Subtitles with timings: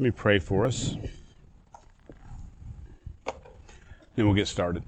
[0.00, 0.96] Let me pray for us.
[4.16, 4.82] Then we'll get started.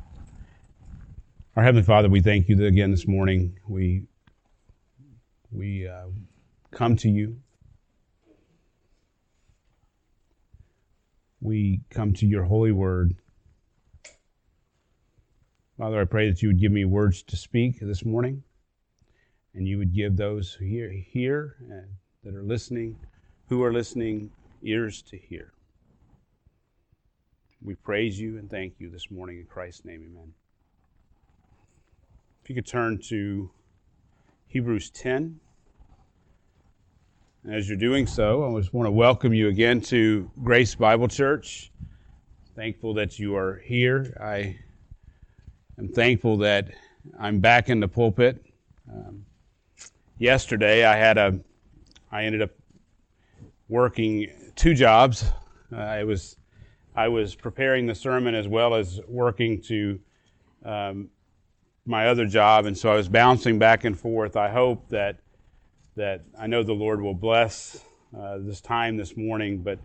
[1.54, 3.58] Our Heavenly Father, we thank you that again this morning.
[3.68, 4.04] We,
[5.50, 6.06] we uh,
[6.70, 7.36] come to you.
[11.42, 13.14] We come to your holy word.
[15.76, 18.44] Father, I pray that you would give me words to speak this morning,
[19.52, 21.88] and you would give those hear, hear and
[22.24, 22.96] that are listening,
[23.50, 24.30] who are listening,
[24.62, 25.52] ears to hear.
[27.62, 30.32] We praise you and thank you this morning in Christ's name, amen.
[32.42, 33.50] If you could turn to
[34.52, 35.40] Hebrews 10.
[37.50, 41.72] As you're doing so, I just want to welcome you again to Grace Bible Church.
[42.54, 44.14] Thankful that you are here.
[44.20, 44.58] I
[45.78, 46.68] am thankful that
[47.18, 48.44] I'm back in the pulpit.
[48.92, 49.24] Um,
[50.18, 51.40] yesterday, I had a,
[52.10, 52.50] I ended up
[53.72, 55.24] working two jobs.
[55.72, 56.36] Uh, I was
[56.94, 59.98] I was preparing the sermon as well as working to
[60.62, 61.08] um,
[61.86, 64.36] my other job, and so I was bouncing back and forth.
[64.36, 65.20] I hope that
[65.96, 67.82] that I know the Lord will bless
[68.16, 69.78] uh, this time this morning, but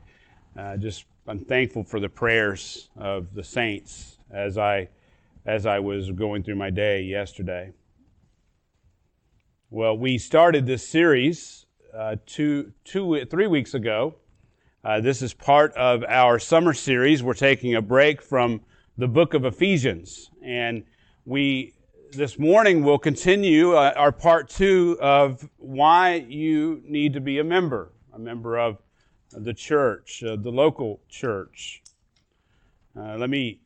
[0.59, 4.89] uh, just I'm thankful for the prayers of the saints as I
[5.45, 7.71] as I was going through my day yesterday.
[9.69, 14.15] Well, we started this series uh, two, two, three weeks ago
[14.87, 17.21] uh, this is part of our summer series.
[17.21, 18.61] We're taking a break from
[18.97, 20.29] the book of Ephesians.
[20.41, 20.85] And
[21.25, 21.73] we,
[22.11, 27.43] this morning, will continue uh, our part two of why you need to be a
[27.43, 28.77] member, a member of
[29.33, 31.83] the church, uh, the local church.
[32.97, 33.59] Uh, let me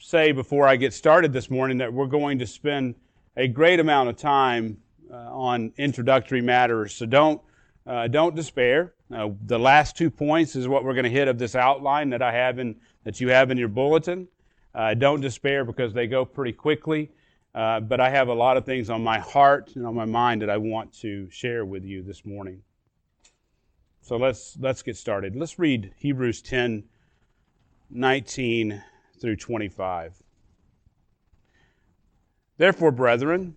[0.00, 2.96] say before I get started this morning that we're going to spend
[3.36, 4.78] a great amount of time
[5.16, 6.94] on introductory matters.
[6.94, 7.40] So don't,
[7.86, 8.94] uh, don't despair.
[9.12, 12.22] Uh, the last two points is what we're going to hit of this outline that
[12.22, 14.28] I have in that you have in your bulletin.
[14.74, 17.10] Uh, don't despair because they go pretty quickly.
[17.54, 20.42] Uh, but I have a lot of things on my heart and on my mind
[20.42, 22.62] that I want to share with you this morning.
[24.02, 25.34] So let's let's get started.
[25.34, 26.84] Let's read Hebrews 10,
[27.90, 28.82] 19
[29.20, 30.22] through 25.
[32.56, 33.56] Therefore, brethren,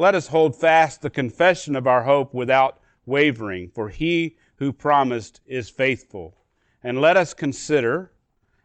[0.00, 5.42] Let us hold fast the confession of our hope without wavering, for he who promised
[5.44, 6.38] is faithful
[6.82, 8.10] and let us consider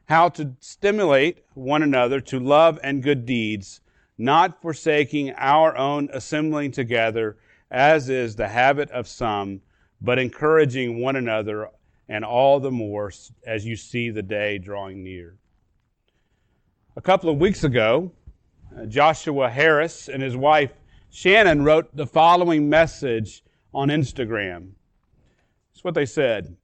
[0.06, 3.82] how to stimulate one another to love and good deeds,
[4.18, 7.36] not forsaking our own assembling together,
[7.70, 9.60] as is the habit of some,
[10.00, 11.70] but encouraging one another,
[12.08, 13.12] and all the more
[13.46, 15.36] as you see the day drawing near.
[16.96, 18.14] A couple of weeks ago,
[18.80, 20.72] uh, Joshua Harris and his wife
[21.16, 23.42] Shannon wrote the following message
[23.74, 24.72] on Instagram.
[25.72, 26.58] It's what they said.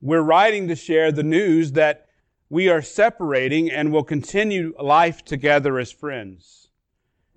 [0.00, 2.06] We're writing to share the news that
[2.48, 6.70] we are separating and will continue life together as friends.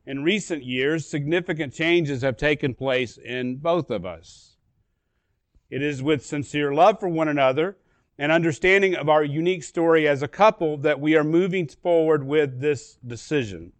[0.05, 4.55] In recent years, significant changes have taken place in both of us.
[5.69, 7.75] It is with sincere love for one another
[8.17, 12.61] and understanding of our unique story as a couple that we are moving forward with
[12.61, 13.73] this decision.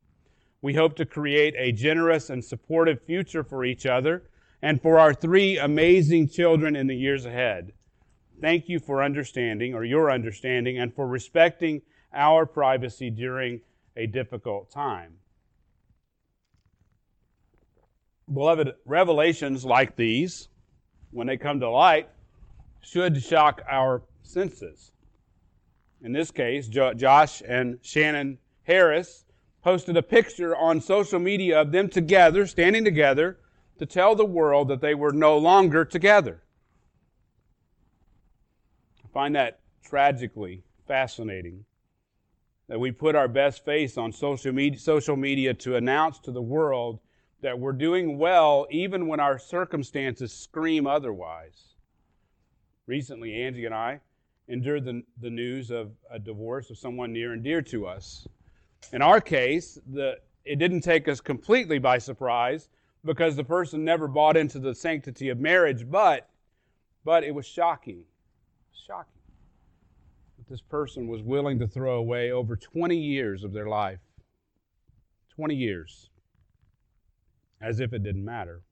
[0.61, 4.23] We hope to create a generous and supportive future for each other
[4.61, 7.73] and for our three amazing children in the years ahead.
[8.39, 11.81] Thank you for understanding, or your understanding, and for respecting
[12.13, 13.61] our privacy during
[13.95, 15.13] a difficult time.
[18.31, 20.47] Beloved, revelations like these,
[21.11, 22.09] when they come to light,
[22.81, 24.91] should shock our senses.
[26.03, 29.25] In this case, Josh and Shannon Harris
[29.63, 33.37] posted a picture on social media of them together, standing together,
[33.77, 36.41] to tell the world that they were no longer together
[39.03, 41.65] I find that tragically fascinating
[42.69, 46.41] that we put our best face on social media, social media to announce to the
[46.41, 46.99] world
[47.41, 51.73] that we're doing well even when our circumstances scream otherwise.
[52.87, 53.99] Recently, Angie and I
[54.47, 58.27] endured the, the news of a divorce of someone near and dear to us.
[58.93, 62.69] In our case, the, it didn't take us completely by surprise
[63.05, 66.29] because the person never bought into the sanctity of marriage, but,
[67.03, 68.03] but it was shocking
[68.91, 69.21] shocking.
[70.37, 73.99] that this person was willing to throw away over 20 years of their life.
[75.35, 76.09] 20 years.
[77.61, 78.63] As if it didn't matter.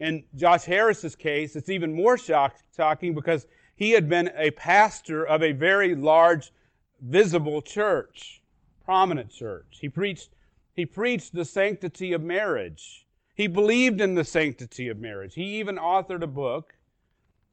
[0.00, 5.24] In Josh Harris's case, it's even more shock, shocking because he had been a pastor
[5.24, 6.52] of a very large,
[7.00, 8.42] visible church,
[8.86, 9.78] prominent church.
[9.80, 10.30] He preached,
[10.72, 13.06] he preached the sanctity of marriage.
[13.34, 15.34] He believed in the sanctity of marriage.
[15.34, 16.74] He even authored a book.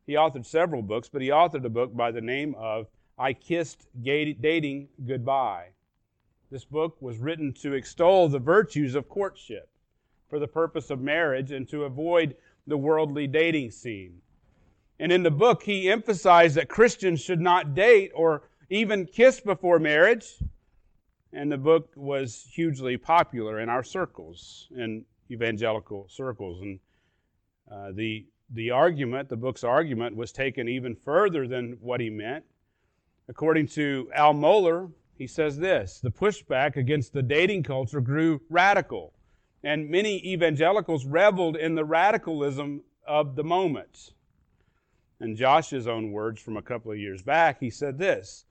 [0.05, 2.87] He authored several books, but he authored a book by the name of
[3.17, 5.69] I Kissed Dating Goodbye.
[6.51, 9.67] This book was written to extol the virtues of courtship
[10.29, 12.35] for the purpose of marriage and to avoid
[12.67, 14.21] the worldly dating scene.
[14.99, 19.79] And in the book, he emphasized that Christians should not date or even kiss before
[19.79, 20.27] marriage.
[21.33, 26.61] And the book was hugely popular in our circles, in evangelical circles.
[26.61, 26.79] And
[27.71, 32.45] uh, the, the argument, the book's argument, was taken even further than what he meant.
[33.27, 39.13] According to Al Mohler, he says this the pushback against the dating culture grew radical
[39.63, 44.13] and many evangelicals reveled in the radicalism of the moment.
[45.21, 48.45] In Josh's own words from a couple of years back, he said this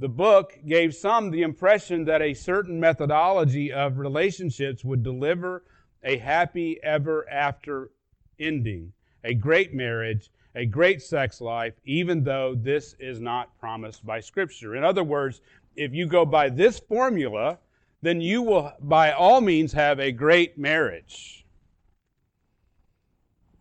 [0.00, 5.62] The book gave some the impression that a certain methodology of relationships would deliver
[6.02, 7.90] a happy ever after
[8.38, 14.20] ending, a great marriage, a great sex life, even though this is not promised by
[14.20, 14.74] Scripture.
[14.74, 15.42] In other words,
[15.76, 17.58] if you go by this formula,
[18.00, 21.44] then you will by all means have a great marriage.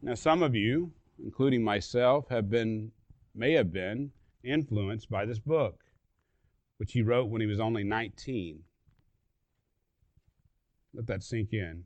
[0.01, 2.93] Now, some of you, including myself, have been,
[3.35, 5.83] may have been, influenced by this book,
[6.79, 8.63] which he wrote when he was only 19.
[10.93, 11.83] Let that sink in.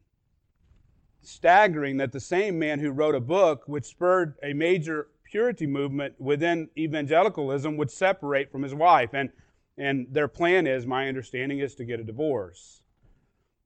[1.22, 6.14] Staggering that the same man who wrote a book which spurred a major purity movement
[6.20, 9.10] within evangelicalism would separate from his wife.
[9.14, 9.32] And
[9.76, 12.84] and their plan is, my understanding, is to get a divorce.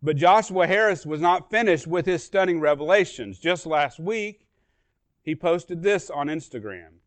[0.01, 3.39] But Joshua Harris was not finished with his stunning revelations.
[3.39, 4.47] Just last week,
[5.23, 6.99] he posted this on Instagram.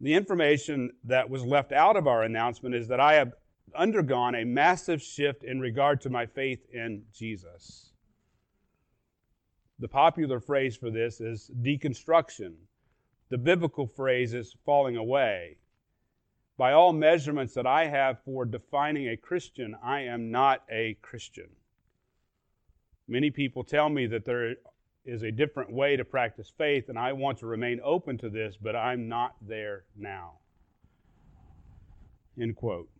[0.00, 3.32] The information that was left out of our announcement is that I have
[3.74, 7.92] undergone a massive shift in regard to my faith in Jesus.
[9.78, 12.54] The popular phrase for this is deconstruction.
[13.28, 15.58] The biblical phrase is falling away
[16.58, 21.48] by all measurements that I have for defining a Christian, I am not a Christian.
[23.06, 24.56] Many people tell me that there
[25.08, 28.58] is a different way to practice faith, and I want to remain open to this,
[28.60, 30.34] but I'm not there now.
[32.38, 32.90] End quote.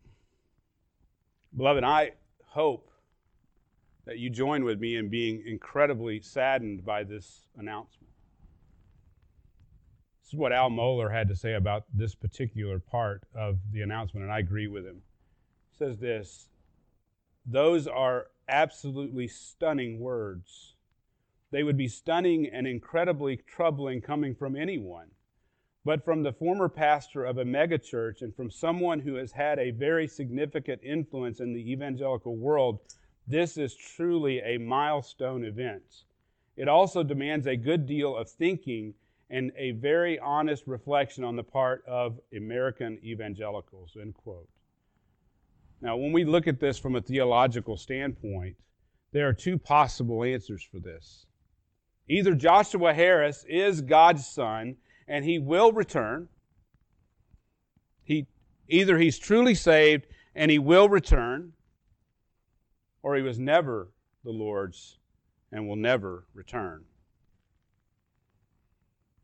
[1.54, 2.12] Beloved, I
[2.46, 2.90] hope
[4.06, 8.10] that you join with me in being incredibly saddened by this announcement.
[10.22, 14.24] This is what Al Mohler had to say about this particular part of the announcement,
[14.24, 15.02] and I agree with him.
[15.70, 16.48] He says this
[17.44, 20.74] Those are absolutely stunning words.
[21.50, 25.08] They would be stunning and incredibly troubling coming from anyone.
[25.84, 29.70] But from the former pastor of a megachurch and from someone who has had a
[29.70, 32.80] very significant influence in the evangelical world,
[33.26, 36.04] this is truly a milestone event.
[36.56, 38.94] It also demands a good deal of thinking
[39.30, 44.48] and a very honest reflection on the part of American evangelicals, end quote.
[45.80, 48.56] Now, when we look at this from a theological standpoint,
[49.12, 51.26] there are two possible answers for this.
[52.08, 56.28] Either Joshua Harris is God's son and he will return.
[58.02, 58.26] He,
[58.68, 61.52] either he's truly saved and he will return,
[63.02, 63.88] or he was never
[64.24, 64.98] the Lord's
[65.52, 66.84] and will never return.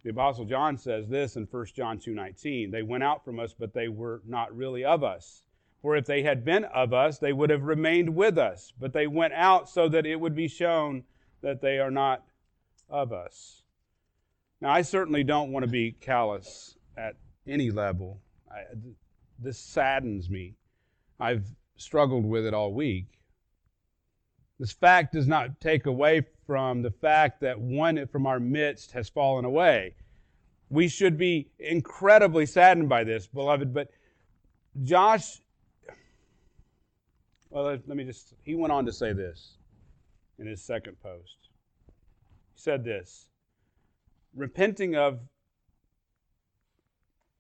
[0.03, 3.73] The apostle John says this in 1 John 2:19, they went out from us but
[3.73, 5.45] they were not really of us.
[5.81, 9.07] For if they had been of us, they would have remained with us, but they
[9.07, 11.05] went out so that it would be shown
[11.41, 12.25] that they are not
[12.88, 13.62] of us.
[14.61, 18.21] Now, I certainly don't want to be callous at any level.
[18.50, 18.62] I,
[19.38, 20.55] this saddens me.
[21.21, 21.45] I've
[21.76, 23.07] struggled with it all week.
[24.59, 29.09] This fact does not take away from the fact that one from our midst has
[29.09, 29.95] fallen away.
[30.71, 33.88] We should be incredibly saddened by this, beloved, but
[34.83, 35.41] Josh,
[37.50, 39.57] well, let me just, he went on to say this
[40.38, 41.49] in his second post.
[42.54, 43.28] Said this
[44.34, 45.20] repenting of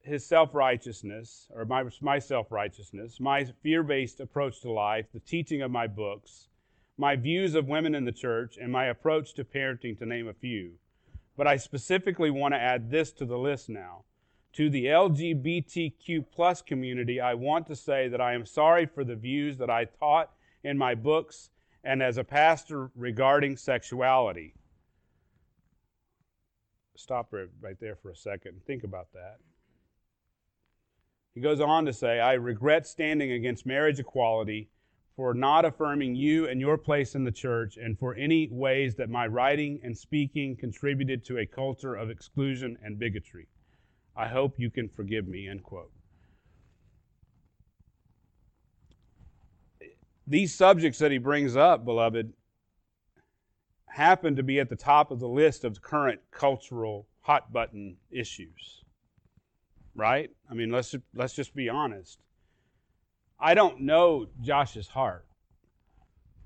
[0.04, 5.20] his self righteousness, or my, my self righteousness, my fear based approach to life, the
[5.20, 6.48] teaching of my books,
[6.98, 10.34] my views of women in the church, and my approach to parenting, to name a
[10.34, 10.72] few.
[11.36, 14.04] But I specifically want to add this to the list now.
[14.52, 19.16] To the LGBTQ plus community, I want to say that I am sorry for the
[19.16, 20.30] views that I taught
[20.62, 21.50] in my books
[21.82, 24.54] and as a pastor regarding sexuality.
[26.96, 28.52] Stop right there for a second.
[28.54, 29.38] and Think about that.
[31.34, 34.70] He goes on to say, I regret standing against marriage equality
[35.16, 39.10] for not affirming you and your place in the church and for any ways that
[39.10, 43.48] my writing and speaking contributed to a culture of exclusion and bigotry.
[44.16, 45.90] I hope you can forgive me, end quote.
[50.26, 52.32] These subjects that he brings up, beloved,
[53.94, 58.82] happen to be at the top of the list of current cultural hot button issues.
[59.94, 60.30] Right?
[60.50, 62.18] I mean, let's let's just be honest.
[63.38, 65.26] I don't know Josh's heart.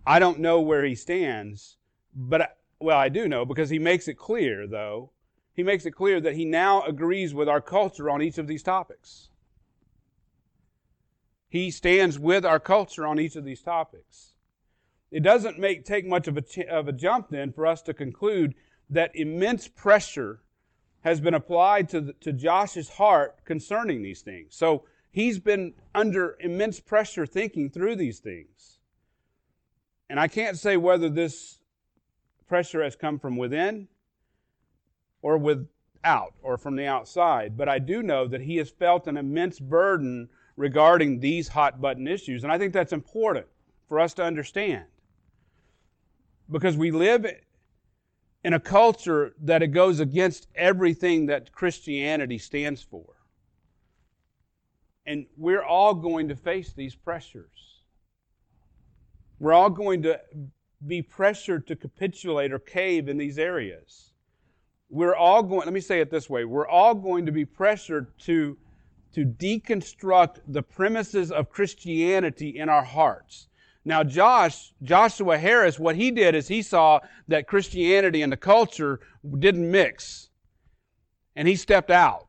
[0.07, 1.79] I don't know where he stands,
[2.15, 5.13] but well, I do know because he makes it clear though.
[5.55, 8.63] He makes it clear that he now agrees with our culture on each of these
[8.63, 9.31] topics.
[11.49, 14.35] He stands with our culture on each of these topics.
[15.11, 17.95] It doesn't make take much of a, ch- of a jump then for us to
[17.95, 18.55] conclude
[18.91, 20.41] that immense pressure
[21.01, 24.55] has been applied to, the, to Josh's heart concerning these things.
[24.55, 28.79] So he's been under immense pressure thinking through these things.
[30.11, 31.59] And I can't say whether this
[32.47, 33.89] pressure has come from within
[35.23, 39.17] or without or from the outside, but I do know that he has felt an
[39.17, 42.43] immense burden regarding these hot button issues.
[42.43, 43.47] And I think that's important
[43.89, 44.85] for us to understand.
[46.51, 47.27] Because we live
[48.45, 53.05] in a culture that it goes against everything that Christianity stands for.
[55.07, 57.83] And we're all going to face these pressures.
[59.39, 60.21] We're all going to
[60.87, 64.13] be pressured to capitulate or cave in these areas.
[64.91, 68.19] We're all going, let me say it this way, we're all going to be pressured
[68.21, 68.57] to
[69.13, 73.48] to deconstruct the premises of Christianity in our hearts.
[73.89, 79.01] Now, Josh, Joshua Harris, what he did is he saw that Christianity and the culture
[79.39, 80.29] didn't mix.
[81.35, 82.27] And he stepped out.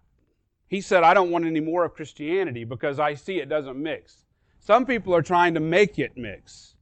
[0.69, 4.23] He said, I don't want any more of Christianity because I see it doesn't mix.
[4.61, 6.75] Some people are trying to make it mix,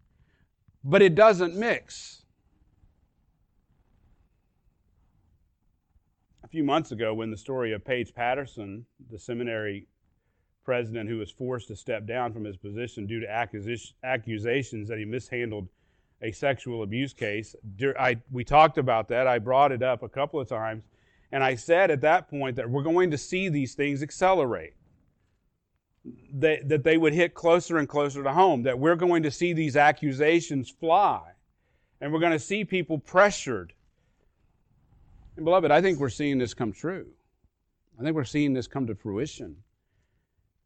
[0.83, 2.21] but it doesn't mix.
[6.43, 9.85] a few months ago when the story of Paige Patterson, the seminary
[10.67, 13.31] president who was forced to step down from his position due to
[14.03, 15.69] accusations that he mishandled
[16.21, 17.55] a sexual abuse case.
[17.97, 19.27] I, we talked about that.
[19.27, 20.83] I brought it up a couple of times.
[21.31, 24.73] And I said at that point that we're going to see these things accelerate.
[26.33, 29.53] That, that they would hit closer and closer to home, that we're going to see
[29.53, 31.21] these accusations fly.
[31.99, 33.73] And we're going to see people pressured
[35.37, 37.05] and beloved, I think we're seeing this come true.
[37.99, 39.55] I think we're seeing this come to fruition.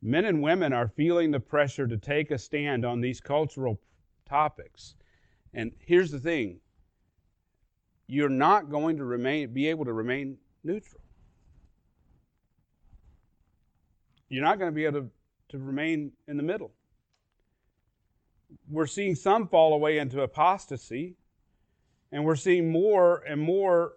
[0.02, 3.80] Men and women are feeling the pressure to take a stand on these cultural
[4.28, 4.96] topics.
[5.54, 6.60] And here's the thing
[8.08, 11.02] you're not going to remain, be able to remain neutral.
[14.28, 15.10] You're not going to be able to,
[15.50, 16.72] to remain in the middle.
[18.70, 21.16] We're seeing some fall away into apostasy,
[22.12, 23.94] and we're seeing more and more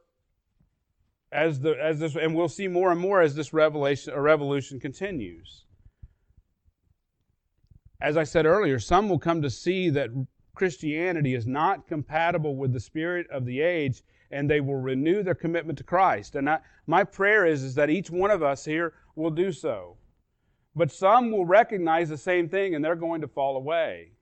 [1.32, 4.78] as the as this and we'll see more and more as this revelation or revolution
[4.78, 5.64] continues.
[8.00, 10.10] As I said earlier, some will come to see that
[10.54, 15.34] Christianity is not compatible with the spirit of the age and they will renew their
[15.34, 16.34] commitment to Christ.
[16.34, 19.96] And I, my prayer is, is that each one of us here will do so.
[20.74, 24.12] But some will recognize the same thing and they're going to fall away.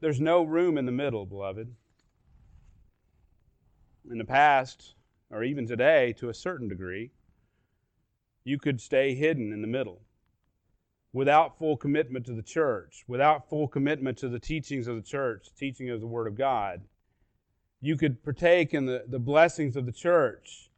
[0.00, 1.72] There's no room in the middle, beloved.
[4.10, 4.94] In the past,
[5.30, 7.12] or even today to a certain degree,
[8.42, 10.02] you could stay hidden in the middle
[11.12, 15.48] without full commitment to the church, without full commitment to the teachings of the church,
[15.56, 16.80] teaching of the Word of God.
[17.80, 20.70] You could partake in the, the blessings of the church.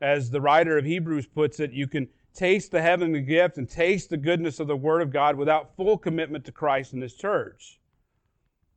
[0.00, 4.10] As the writer of Hebrews puts it, you can taste the heavenly gift and taste
[4.10, 7.78] the goodness of the Word of God without full commitment to Christ and His church.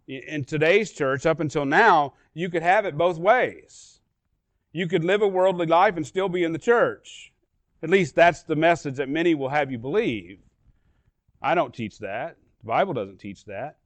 [0.07, 3.99] In today's church, up until now, you could have it both ways.
[4.71, 7.31] You could live a worldly life and still be in the church.
[7.81, 10.39] At least that's the message that many will have you believe.
[11.41, 12.37] I don't teach that.
[12.61, 13.77] The Bible doesn't teach that.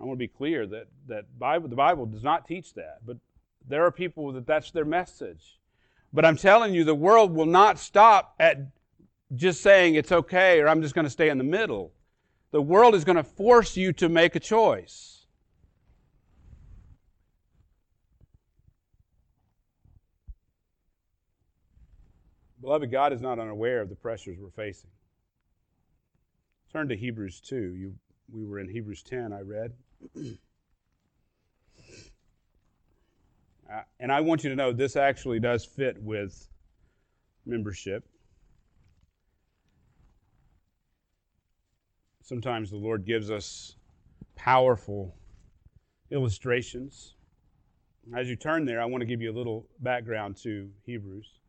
[0.00, 2.98] I want to be clear that, that Bible, the Bible does not teach that.
[3.04, 3.18] But
[3.68, 5.58] there are people that that's their message.
[6.12, 8.58] But I'm telling you, the world will not stop at
[9.34, 11.92] just saying it's okay or I'm just going to stay in the middle.
[12.50, 15.26] The world is going to force you to make a choice.
[22.60, 24.90] Beloved, God is not unaware of the pressures we're facing.
[26.72, 27.56] Turn to Hebrews 2.
[27.56, 27.94] You,
[28.32, 29.72] we were in Hebrews 10, I read.
[33.68, 36.48] uh, and I want you to know this actually does fit with
[37.44, 38.04] membership.
[42.22, 43.74] Sometimes the Lord gives us
[44.36, 45.16] powerful
[46.12, 47.16] illustrations.
[48.14, 51.39] As you turn there, I want to give you a little background to Hebrews.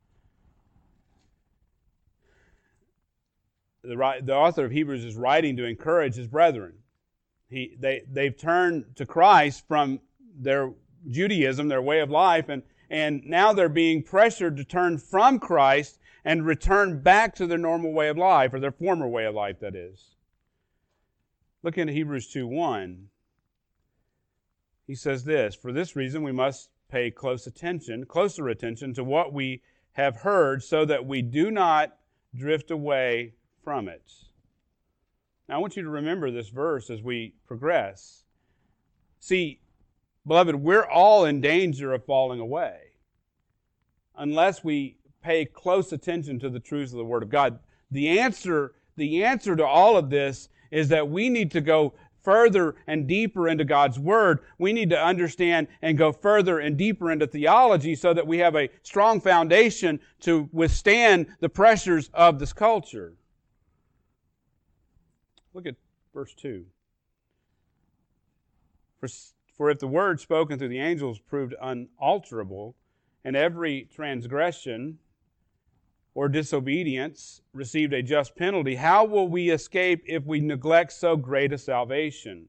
[3.84, 6.74] The, the author of Hebrews is writing to encourage his brethren.
[7.50, 10.00] He, they, they've turned to Christ from
[10.38, 10.72] their
[11.10, 16.00] Judaism, their way of life, and, and now they're being pressured to turn from Christ
[16.24, 19.60] and return back to their normal way of life, or their former way of life,
[19.60, 20.16] that is.
[21.64, 23.08] Look into Hebrews 2 1.
[24.88, 29.34] He says this For this reason, we must pay close attention, closer attention to what
[29.34, 29.62] we
[29.94, 31.98] have heard, so that we do not
[32.36, 34.04] drift away from it.
[35.48, 38.24] Now, I want you to remember this verse as we progress.
[39.20, 39.60] See,
[40.26, 42.78] beloved, we're all in danger of falling away
[44.18, 47.60] unless we pay close attention to the truths of the Word of God.
[47.92, 52.76] The answer, the answer to all of this is that we need to go further
[52.88, 54.40] and deeper into God's Word.
[54.58, 58.56] We need to understand and go further and deeper into theology so that we have
[58.56, 63.16] a strong foundation to withstand the pressures of this culture.
[65.54, 65.76] Look at
[66.14, 66.66] verse 2.
[69.00, 69.08] For,
[69.56, 72.76] for if the word spoken through the angels proved unalterable,
[73.24, 74.98] and every transgression
[76.14, 81.54] or disobedience received a just penalty, how will we escape if we neglect so great
[81.54, 82.48] a salvation?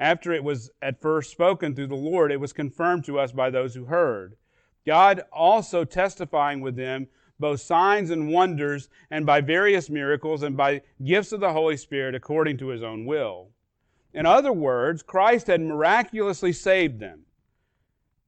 [0.00, 3.50] After it was at first spoken through the Lord, it was confirmed to us by
[3.50, 4.36] those who heard.
[4.86, 10.82] God also testifying with them both signs and wonders, and by various miracles, and by
[11.04, 13.48] gifts of the Holy Spirit according to his own will.
[14.12, 17.20] In other words, Christ had miraculously saved them.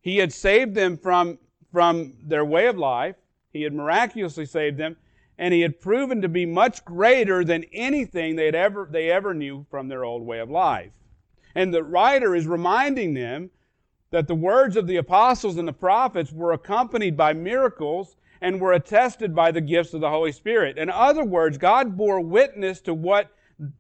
[0.00, 1.38] He had saved them from,
[1.72, 3.16] from their way of life.
[3.52, 4.96] He had miraculously saved them,
[5.38, 9.34] and he had proven to be much greater than anything they, had ever, they ever
[9.34, 10.92] knew from their old way of life.
[11.54, 13.50] And the writer is reminding them
[14.10, 18.72] that the words of the apostles and the prophets were accompanied by miracles and were
[18.72, 20.78] attested by the gifts of the Holy Spirit.
[20.78, 23.30] In other words, God bore witness to what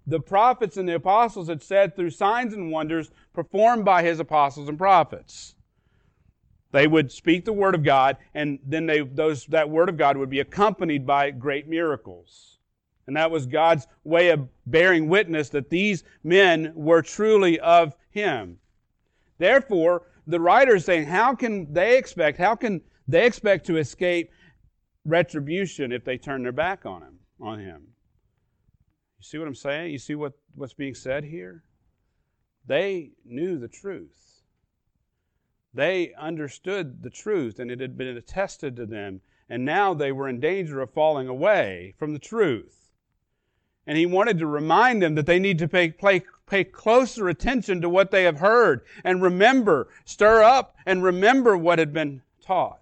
[0.06, 4.68] the prophets and the apostles had said through signs and wonders performed by his apostles
[4.68, 5.54] and prophets.
[6.72, 10.16] They would speak the word of God, and then they, those, that word of God
[10.16, 12.58] would be accompanied by great miracles.
[13.06, 18.58] And that was God's way of bearing witness that these men were truly of Him.
[19.38, 24.30] Therefore, the writer is saying, how can they expect, how can they expect to escape
[25.10, 27.82] retribution if they turn their back on him, on him.
[29.18, 29.92] You see what I'm saying?
[29.92, 31.64] You see what, what's being said here?
[32.66, 34.42] They knew the truth.
[35.72, 40.28] They understood the truth, and it had been attested to them, and now they were
[40.28, 42.90] in danger of falling away from the truth.
[43.86, 47.80] And he wanted to remind them that they need to pay, pay, pay closer attention
[47.80, 52.79] to what they have heard and remember, stir up and remember what had been taught.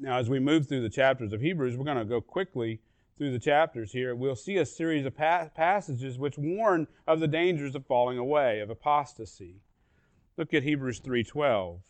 [0.00, 2.80] Now, as we move through the chapters of Hebrews, we're going to go quickly
[3.18, 4.14] through the chapters here.
[4.14, 8.60] We'll see a series of pa- passages which warn of the dangers of falling away,
[8.60, 9.60] of apostasy.
[10.38, 11.82] Look at Hebrews 3:12.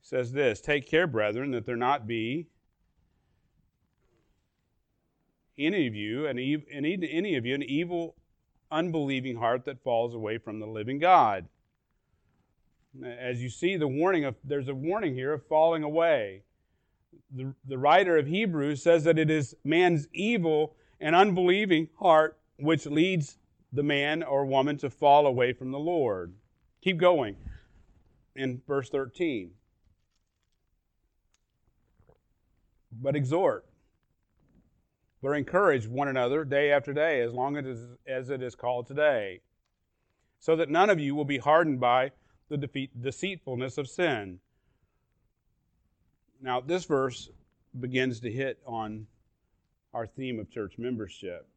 [0.00, 2.46] says this, "Take care, brethren, that there not be
[5.56, 8.14] any of you, an ev- any of you, an evil,
[8.70, 11.48] unbelieving heart that falls away from the living God."
[13.02, 16.42] As you see, the warning of there's a warning here of falling away.
[17.34, 22.86] The, the writer of Hebrews says that it is man's evil and unbelieving heart which
[22.86, 23.38] leads
[23.72, 26.34] the man or woman to fall away from the Lord.
[26.82, 27.36] Keep going
[28.36, 29.50] in verse 13.
[32.92, 33.66] But exhort,
[35.20, 39.40] but encourage one another day after day, as long as as it is called today,
[40.38, 42.12] so that none of you will be hardened by
[42.54, 44.38] the defeat, deceitfulness of sin.
[46.40, 47.30] Now, this verse
[47.80, 49.08] begins to hit on
[49.92, 51.48] our theme of church membership.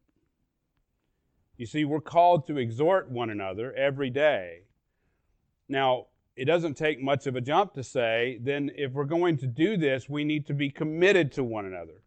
[1.56, 4.62] You see, we're called to exhort one another every day.
[5.68, 9.46] Now, it doesn't take much of a jump to say, then if we're going to
[9.46, 12.02] do this, we need to be committed to one another.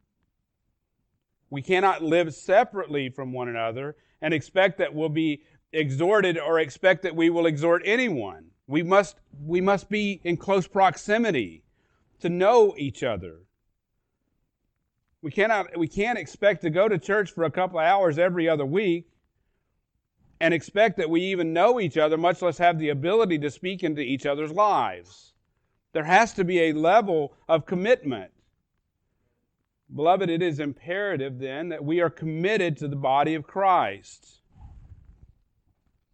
[1.49, 7.03] We cannot live separately from one another and expect that we'll be exhorted or expect
[7.03, 8.50] that we will exhort anyone.
[8.67, 11.63] We must, we must be in close proximity
[12.21, 13.39] to know each other.
[15.21, 18.49] We cannot we can't expect to go to church for a couple of hours every
[18.49, 19.07] other week
[20.39, 23.83] and expect that we even know each other, much less have the ability to speak
[23.83, 25.33] into each other's lives.
[25.93, 28.31] There has to be a level of commitment.
[29.93, 34.41] Beloved, it is imperative then that we are committed to the body of Christ.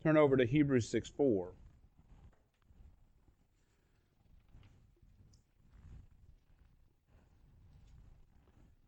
[0.04, 1.54] Turn over to Hebrews 6 4.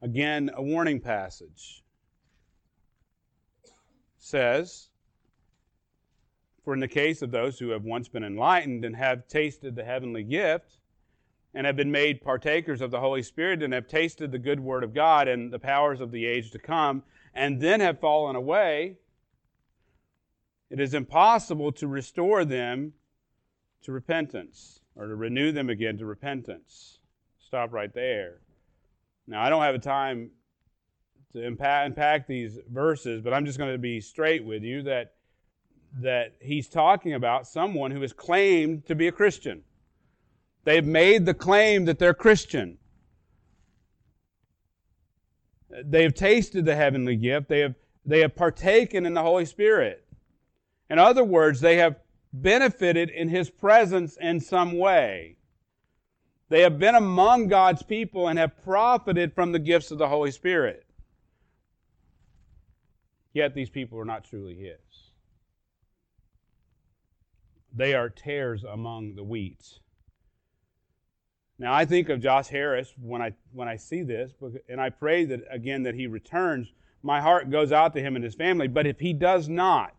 [0.02, 1.84] Again, a warning passage
[4.18, 4.90] says,
[6.64, 9.84] For in the case of those who have once been enlightened and have tasted the
[9.84, 10.78] heavenly gift,
[11.54, 14.84] and have been made partakers of the Holy Spirit, and have tasted the good word
[14.84, 18.98] of God and the powers of the age to come, and then have fallen away,
[20.70, 22.94] it is impossible to restore them
[23.82, 27.00] to repentance or to renew them again to repentance.
[27.40, 28.42] Stop right there.
[29.30, 30.32] Now, I don't have a time
[31.34, 35.14] to unpack, these verses, but I'm just going to be straight with you that,
[36.02, 39.62] that he's talking about someone who has claimed to be a Christian.
[40.64, 42.80] They've made the claim that they're Christian.
[45.70, 47.50] They have tasted the heavenly gift.
[47.50, 50.08] They have, they have partaken in the Holy Spirit.
[50.90, 51.98] In other words, they have
[52.34, 55.38] benefited in His presence in some way.
[56.50, 60.32] They have been among God's people and have profited from the gifts of the Holy
[60.32, 60.86] Spirit.
[63.34, 65.12] Yet these people are not truly His.
[67.72, 69.80] They are tares among the wheat.
[71.60, 74.32] Now I think of Josh Harris when I when I see this,
[74.68, 76.72] and I pray that again that he returns.
[77.04, 78.68] My heart goes out to him and his family.
[78.68, 79.96] But if he does not,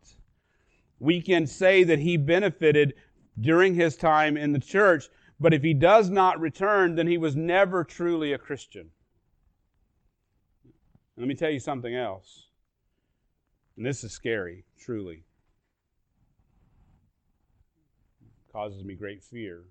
[0.99, 2.95] we can say that he benefited
[3.41, 5.09] during his time in the church
[5.41, 8.91] but if he does not return, then he was never truly a Christian.
[11.17, 12.49] let me tell you something else.
[13.77, 15.25] And this is scary, truly.
[18.23, 19.65] It causes me great fear.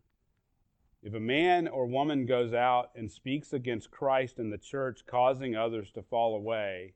[1.03, 5.55] If a man or woman goes out and speaks against Christ and the church, causing
[5.55, 6.93] others to fall away,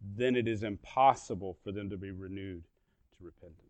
[0.00, 2.64] then it is impossible for them to be renewed
[3.18, 3.63] to repentance.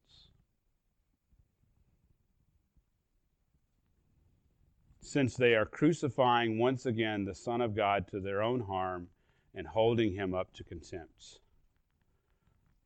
[5.14, 9.07] Since they are crucifying once again the Son of God to their own harm
[9.55, 11.38] and holding him up to contempt.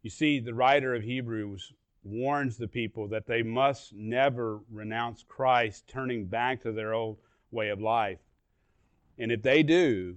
[0.03, 1.73] You see, the writer of Hebrews
[2.05, 7.17] warns the people that they must never renounce Christ, turning back to their old
[7.51, 8.21] way of life.
[9.19, 10.17] And if they do,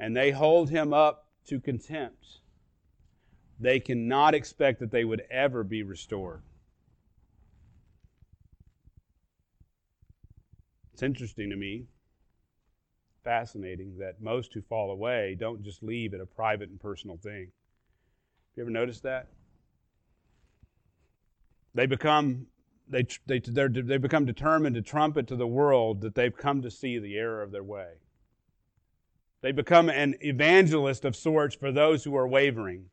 [0.00, 2.40] and they hold him up to contempt,
[3.60, 6.42] they cannot expect that they would ever be restored.
[10.94, 11.86] It's interesting to me,
[13.24, 17.48] fascinating, that most who fall away don't just leave it a private and personal thing.
[18.54, 19.26] You ever noticed that?
[21.74, 22.46] They become
[22.88, 27.00] they they they become determined to trumpet to the world that they've come to see
[27.00, 27.94] the error of their way.
[29.40, 32.90] They become an evangelist of sorts for those who are wavering.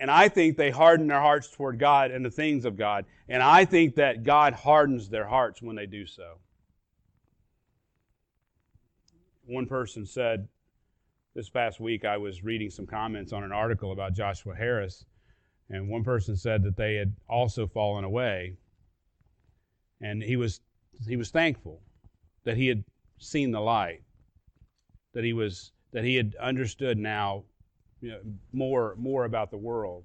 [0.00, 3.04] And I think they harden their hearts toward God and the things of God.
[3.28, 6.38] And I think that God hardens their hearts when they do so.
[9.44, 10.48] One person said
[11.34, 15.04] this past week, I was reading some comments on an article about Joshua Harris,
[15.68, 18.56] and one person said that they had also fallen away.
[20.00, 20.62] And he was,
[21.06, 21.82] he was thankful
[22.44, 22.84] that he had
[23.18, 24.00] seen the light,
[25.12, 27.44] that he, was, that he had understood now
[28.00, 28.20] you know,
[28.52, 30.04] more, more about the world.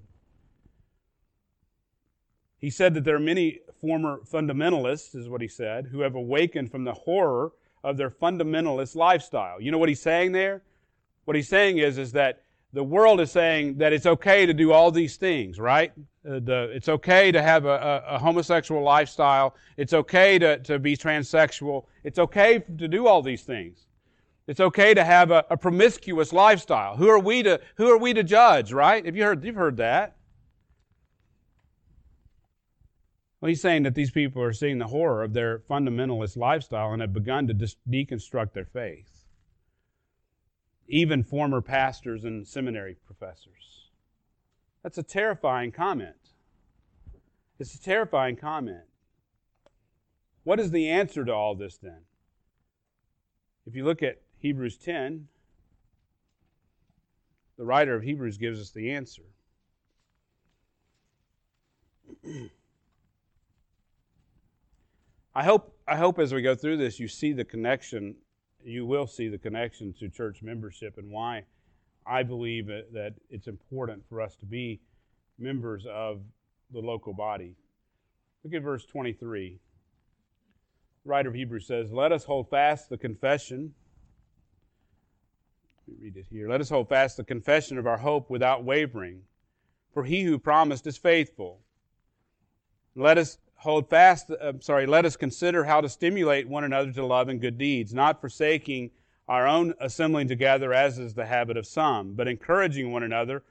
[2.59, 6.71] He said that there are many former fundamentalists, is what he said, who have awakened
[6.71, 7.51] from the horror
[7.83, 9.61] of their fundamentalist lifestyle.
[9.61, 10.63] You know what he's saying there?
[11.25, 12.41] What he's saying is, is that
[12.73, 15.91] the world is saying that it's okay to do all these things, right?
[16.27, 19.55] Uh, the, it's okay to have a, a, a, homosexual lifestyle.
[19.77, 21.85] It's okay to, to be transsexual.
[22.03, 23.85] It's okay to do all these things.
[24.47, 26.97] It's okay to have a, a, promiscuous lifestyle.
[26.97, 29.03] Who are we to who are we to judge, right?
[29.03, 30.17] Have you heard you've heard that?
[33.41, 37.01] Well, he's saying that these people are seeing the horror of their fundamentalist lifestyle and
[37.01, 39.25] have begun to dis- deconstruct their faith.
[40.87, 43.89] Even former pastors and seminary professors.
[44.83, 46.15] That's a terrifying comment.
[47.59, 48.85] It's a terrifying comment.
[50.43, 52.01] What is the answer to all this then?
[53.65, 55.27] If you look at Hebrews 10,
[57.57, 59.23] the writer of Hebrews gives us the answer.
[65.33, 68.17] I hope, I hope as we go through this, you see the connection,
[68.63, 71.45] you will see the connection to church membership and why
[72.05, 74.79] I believe that it's important for us to be
[75.39, 76.21] members of
[76.71, 77.55] the local body.
[78.43, 79.57] Look at verse 23.
[81.03, 83.73] The writer of Hebrews says, Let us hold fast the confession.
[85.87, 86.49] Let me read it here.
[86.49, 89.21] Let us hold fast the confession of our hope without wavering,
[89.93, 91.59] for he who promised is faithful.
[92.95, 97.05] Let us hold fast, uh, sorry, let us consider how to stimulate one another to
[97.05, 98.91] love and good deeds, not forsaking
[99.27, 103.43] our own assembling together as is the habit of some, but encouraging one another,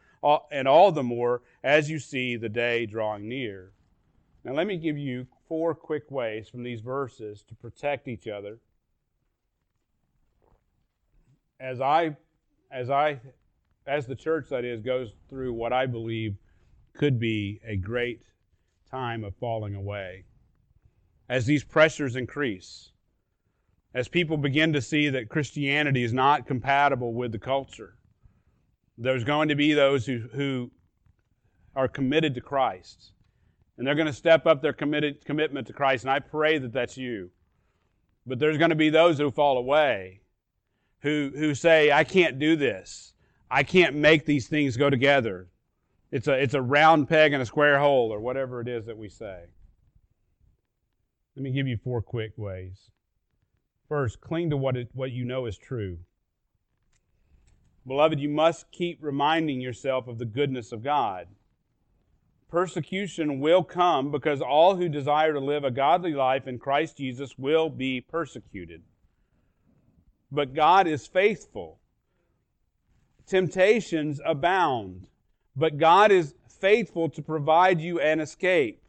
[0.50, 3.72] and all the more as you see the day drawing near.
[4.44, 8.58] Now, let me give you four quick ways from these verses to protect each other.
[11.58, 12.16] As I,
[12.70, 13.20] as I,
[13.86, 16.36] as the church that is goes through what I believe
[16.94, 18.22] could be a great
[18.90, 20.24] time of falling away,
[21.28, 22.90] as these pressures increase,
[23.94, 27.96] as people begin to see that Christianity is not compatible with the culture,
[28.98, 30.70] there's going to be those who, who
[31.74, 33.12] are committed to Christ.
[33.76, 36.04] And they're going to step up their committed, commitment to Christ.
[36.04, 37.30] And I pray that that's you.
[38.26, 40.20] But there's going to be those who fall away,
[41.04, 43.12] who, who say, I can't do this.
[43.50, 45.48] I can't make these things go together.
[46.10, 48.96] It's a, it's a round peg in a square hole, or whatever it is that
[48.96, 49.44] we say.
[51.36, 52.88] Let me give you four quick ways.
[53.86, 55.98] First, cling to what, it, what you know is true.
[57.86, 61.26] Beloved, you must keep reminding yourself of the goodness of God.
[62.48, 67.36] Persecution will come because all who desire to live a godly life in Christ Jesus
[67.36, 68.80] will be persecuted.
[70.30, 71.78] But God is faithful.
[73.26, 75.06] Temptations abound,
[75.56, 78.82] but God is faithful to provide you an escape.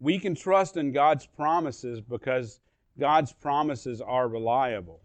[0.00, 2.60] We can trust in God's promises because
[2.98, 5.00] God's promises are reliable.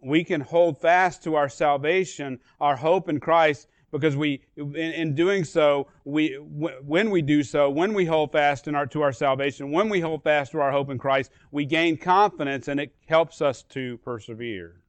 [0.00, 5.14] We can hold fast to our salvation, our hope in Christ, because we, in, in
[5.14, 9.70] doing so, we, when we do so, when we hold fast our, to our salvation,
[9.70, 13.40] when we hold fast to our hope in Christ, we gain confidence and it helps
[13.40, 14.80] us to persevere.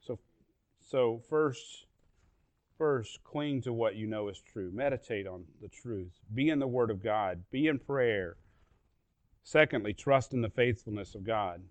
[0.00, 0.20] So,
[0.80, 1.86] so first,
[2.76, 4.70] First, cling to what you know is true.
[4.74, 6.12] Meditate on the truth.
[6.34, 7.44] Be in the Word of God.
[7.52, 8.36] Be in prayer.
[9.44, 11.62] Secondly, trust in the faithfulness of God.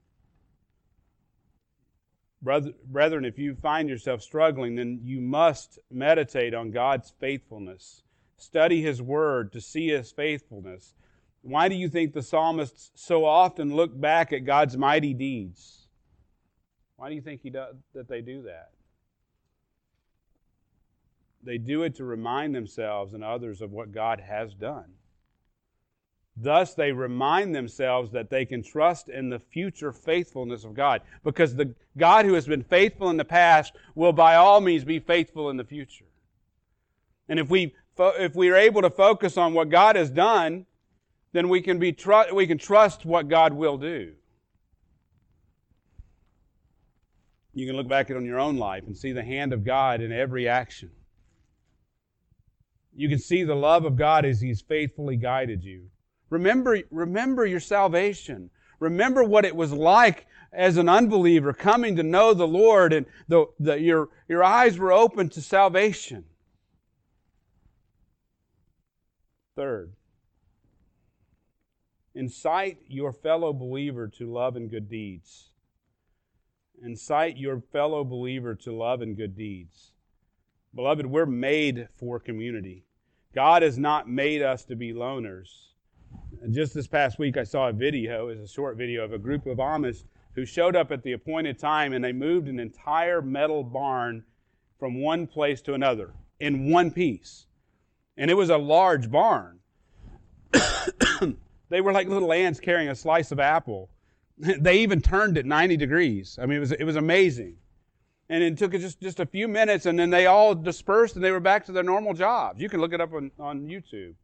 [2.43, 8.03] Brethren, if you find yourself struggling, then you must meditate on God's faithfulness.
[8.37, 10.93] Study His Word to see His faithfulness.
[11.41, 15.87] Why do you think the psalmists so often look back at God's mighty deeds?
[16.97, 18.71] Why do you think he does, that they do that?
[21.43, 24.93] They do it to remind themselves and others of what God has done.
[26.35, 31.55] Thus, they remind themselves that they can trust in the future faithfulness of God because
[31.55, 35.51] the God who has been faithful in the past will by all means be faithful
[35.51, 36.05] in the future.
[37.29, 40.65] And if we, if we are able to focus on what God has done,
[41.33, 44.13] then we can, be tr- we can trust what God will do.
[47.53, 50.11] You can look back on your own life and see the hand of God in
[50.11, 50.89] every action.
[52.95, 55.89] You can see the love of God as He's faithfully guided you.
[56.33, 58.49] Remember, remember your salvation.
[58.79, 63.45] Remember what it was like as an unbeliever coming to know the Lord and the,
[63.59, 66.25] the, your, your eyes were open to salvation.
[69.55, 69.93] Third,
[72.15, 75.49] incite your fellow believer to love and good deeds.
[76.83, 79.91] Incite your fellow believer to love and good deeds.
[80.73, 82.85] Beloved, we're made for community.
[83.35, 85.72] God has not made us to be loners.
[86.51, 89.45] Just this past week, I saw a video, it's a short video of a group
[89.45, 90.03] of Amish
[90.35, 94.23] who showed up at the appointed time and they moved an entire metal barn
[94.77, 97.45] from one place to another in one piece.
[98.17, 99.59] And it was a large barn.
[101.69, 103.89] they were like little ants carrying a slice of apple.
[104.37, 106.37] they even turned it 90 degrees.
[106.41, 107.57] I mean, it was, it was amazing
[108.29, 111.31] and it took just, just a few minutes, and then they all dispersed and they
[111.31, 112.61] were back to their normal jobs.
[112.61, 114.15] You can look it up on, on YouTube.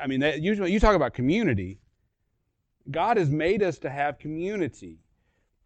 [0.00, 1.78] I mean, that, usually you talk about community.
[2.90, 4.98] God has made us to have community.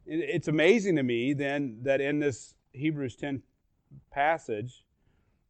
[0.07, 3.43] It's amazing to me then that in this Hebrews 10
[4.11, 4.85] passage,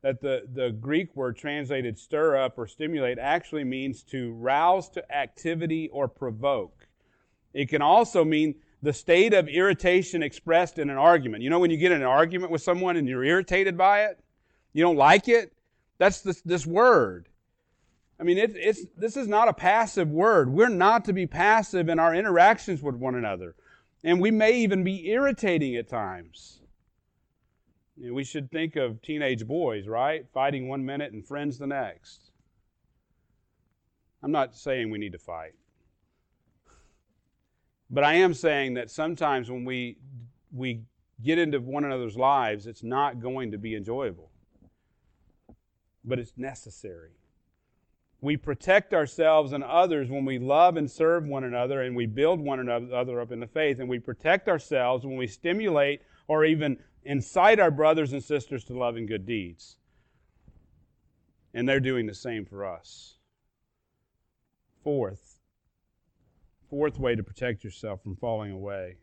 [0.03, 5.15] that the, the Greek word translated stir up or stimulate actually means to rouse to
[5.15, 6.87] activity or provoke.
[7.55, 11.43] It can also mean the state of irritation expressed in an argument.
[11.43, 14.23] You know, when you get in an argument with someone and you're irritated by it,
[14.75, 15.55] you don't like it,
[15.97, 17.29] that's this, this word.
[18.19, 20.53] I mean, it, it's, this is not a passive word.
[20.53, 23.57] We're not to be passive in our interactions with one another.
[24.05, 26.61] And we may even be irritating at times.
[27.97, 30.27] You know, we should think of teenage boys, right?
[30.33, 32.31] Fighting one minute and friends the next.
[34.23, 35.55] I'm not saying we need to fight.
[37.91, 39.99] But I am saying that sometimes when we,
[40.53, 40.83] we
[41.23, 44.31] get into one another's lives, it's not going to be enjoyable.
[46.05, 47.11] But it's necessary.
[48.25, 52.41] We protect ourselves and others when we love and serve one another and we build
[52.41, 53.81] one another up in the faith.
[53.81, 58.79] And we protect ourselves when we stimulate or even incite our brothers and sisters to
[58.79, 59.77] love and good deeds.
[61.53, 63.19] And they're doing the same for us.
[64.83, 65.39] Fourth,
[66.71, 68.97] fourth way to protect yourself from falling away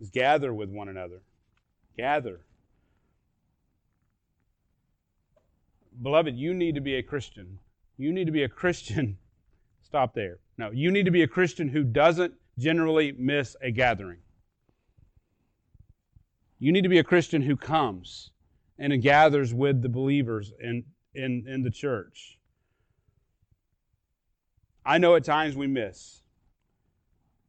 [0.00, 1.22] is gather with one another.
[1.96, 2.42] Gather.
[6.00, 7.58] Beloved, you need to be a Christian
[7.96, 9.18] you need to be a Christian.
[9.82, 10.38] Stop there.
[10.58, 14.18] No, you need to be a Christian who doesn't generally miss a gathering.
[16.58, 18.30] You need to be a Christian who comes
[18.78, 22.38] and gathers with the believers in, in, in the church.
[24.84, 26.22] I know at times we miss,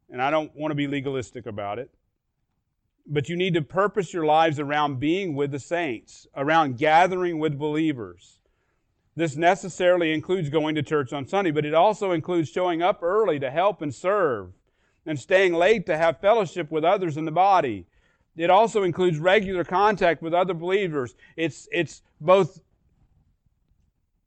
[0.09, 1.89] and I don't want to be legalistic about it.
[3.05, 7.57] But you need to purpose your lives around being with the saints, around gathering with
[7.57, 8.39] believers.
[9.15, 13.39] This necessarily includes going to church on Sunday, but it also includes showing up early
[13.39, 14.53] to help and serve
[15.05, 17.85] and staying late to have fellowship with others in the body.
[18.35, 21.15] It also includes regular contact with other believers.
[21.35, 22.61] It's, it's both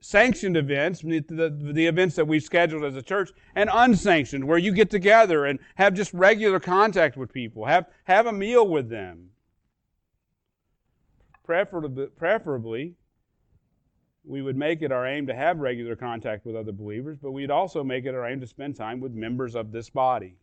[0.01, 4.59] sanctioned events, the, the, the, events that we've scheduled as a church, and unsanctioned, where
[4.59, 8.89] you get together and have just regular contact with people, have, have a meal with
[8.89, 9.31] them.
[11.45, 12.95] Preferably, preferably
[14.27, 17.51] we would make it our aim to have regular contact with other believers, but we'd
[17.51, 20.35] also make it our aim to spend time with members of this body.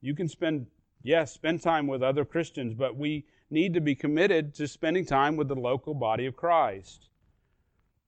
[0.00, 0.66] You can spend,
[1.02, 5.36] yes, spend time with other Christians, but we need to be committed to spending time
[5.36, 7.08] with the local body of Christ.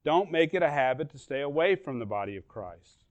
[0.05, 3.05] Don't make it a habit to stay away from the body of Christ.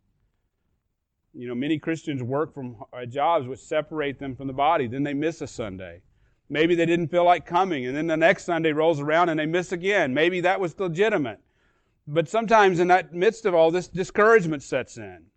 [1.34, 5.04] You know, many Christians work from uh, jobs which separate them from the body, then
[5.04, 6.02] they miss a Sunday.
[6.52, 9.46] Maybe they didn't feel like coming, and then the next Sunday rolls around and they
[9.46, 10.14] miss again.
[10.14, 11.40] Maybe that was legitimate.
[12.06, 15.28] But sometimes in that midst of all this, discouragement sets in.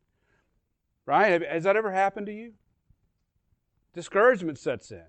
[1.06, 1.40] Right?
[1.40, 2.54] Has that ever happened to you?
[3.94, 5.04] Discouragement sets in.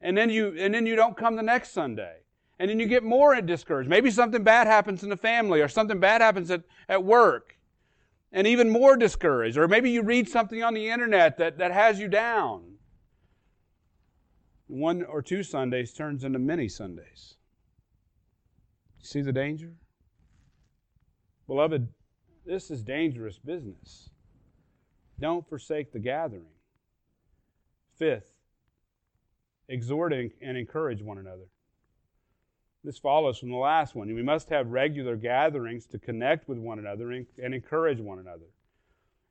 [0.00, 2.20] And then you and then you don't come the next Sunday.
[2.58, 3.90] And then you get more discouraged.
[3.90, 7.58] Maybe something bad happens in the family or something bad happens at, at work.
[8.32, 9.58] And even more discouraged.
[9.58, 12.77] Or maybe you read something on the internet that, that has you down
[14.68, 17.34] one or two Sundays turns into many Sundays.
[19.02, 19.72] See the danger?
[21.46, 21.88] Beloved,
[22.44, 24.10] this is dangerous business.
[25.18, 26.44] Don't forsake the gathering.
[27.96, 28.30] Fifth,
[29.68, 31.48] exhort and encourage one another.
[32.84, 34.14] This follows from the last one.
[34.14, 38.46] We must have regular gatherings to connect with one another and, encourage one another.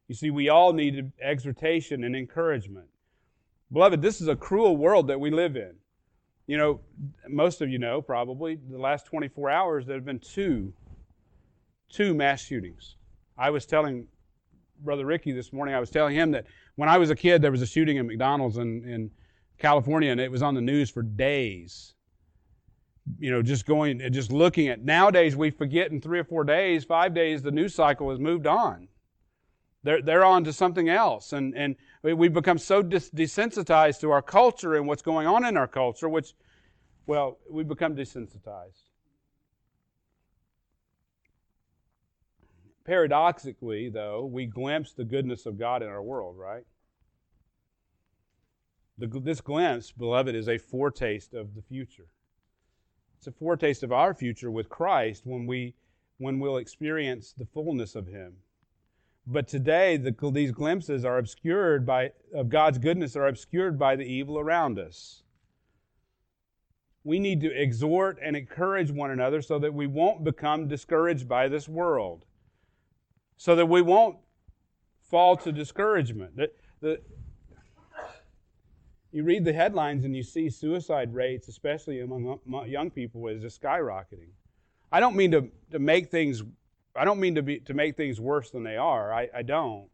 [0.07, 2.87] You see, we all need exhortation and encouragement.
[3.71, 5.73] Beloved, this is a cruel world that we live in.
[6.47, 6.79] You know,
[7.27, 10.73] most of you know probably the last 24 hours there have been two,
[11.89, 12.95] two mass shootings.
[13.37, 14.07] I was telling
[14.79, 17.51] Brother Ricky this morning, I was telling him that when I was a kid, there
[17.51, 19.11] was a shooting at McDonald's in, in
[19.57, 21.93] California, and it was on the news for days.
[23.19, 24.83] You know, just going, and just looking at.
[24.83, 28.47] Nowadays, we forget in three or four days, five days, the news cycle has moved
[28.47, 28.87] on.
[29.83, 31.33] They're, they're on to something else.
[31.33, 35.67] And, and we become so desensitized to our culture and what's going on in our
[35.67, 36.33] culture, which,
[37.05, 38.83] well, we become desensitized.
[42.85, 46.63] Paradoxically, though, we glimpse the goodness of God in our world, right?
[48.97, 52.07] The, this glimpse, beloved, is a foretaste of the future.
[53.17, 55.73] It's a foretaste of our future with Christ when we
[56.19, 58.33] when we'll experience the fullness of Him.
[59.29, 64.05] But today, the, these glimpses are obscured by, of God's goodness are obscured by the
[64.05, 65.23] evil around us.
[67.03, 71.49] We need to exhort and encourage one another so that we won't become discouraged by
[71.49, 72.23] this world,
[73.35, 74.17] so that we won't
[75.01, 76.37] fall to discouragement.
[76.37, 77.01] The, the,
[79.11, 83.61] you read the headlines and you see suicide rates, especially among young people, is just
[83.61, 84.29] skyrocketing.
[84.89, 86.43] I don't mean to, to make things
[86.97, 89.13] I don't mean to be to make things worse than they are.
[89.13, 89.89] I, I don't.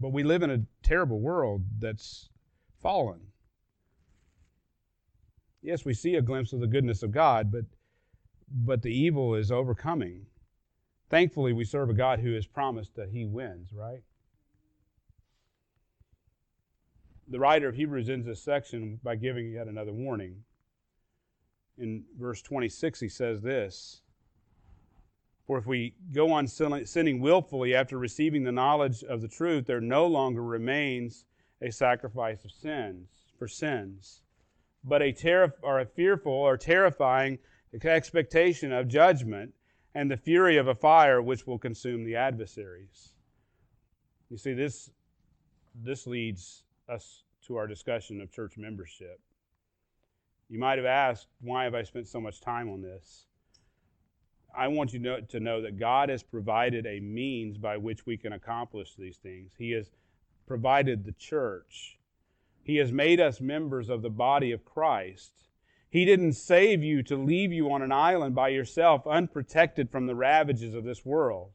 [0.00, 2.28] But we live in a terrible world that's
[2.80, 3.20] fallen.
[5.60, 7.64] Yes, we see a glimpse of the goodness of God, but
[8.50, 10.26] but the evil is overcoming.
[11.10, 14.02] Thankfully, we serve a God who has promised that he wins, right?
[17.26, 20.44] The writer of Hebrews ends this section by giving yet another warning.
[21.78, 24.02] In verse 26, he says this
[25.46, 29.80] For if we go on sinning willfully after receiving the knowledge of the truth, there
[29.80, 31.24] no longer remains
[31.62, 33.08] a sacrifice of sins
[33.38, 34.22] for sins,
[34.84, 37.38] but a, terri- or a fearful or terrifying
[37.84, 39.54] expectation of judgment
[39.94, 43.14] and the fury of a fire which will consume the adversaries.
[44.30, 44.90] You see, this,
[45.74, 49.20] this leads us to our discussion of church membership.
[50.48, 53.26] You might have asked, why have I spent so much time on this?
[54.56, 58.32] I want you to know, that God has provided a means by which we can
[58.32, 59.52] accomplish these things.
[59.56, 59.90] He has
[60.46, 61.98] provided the church.
[62.64, 65.32] He has made us members of the body of Christ.
[65.90, 70.14] He didn't save you to leave you on an island by yourself, unprotected from the
[70.14, 71.50] ravages of this world.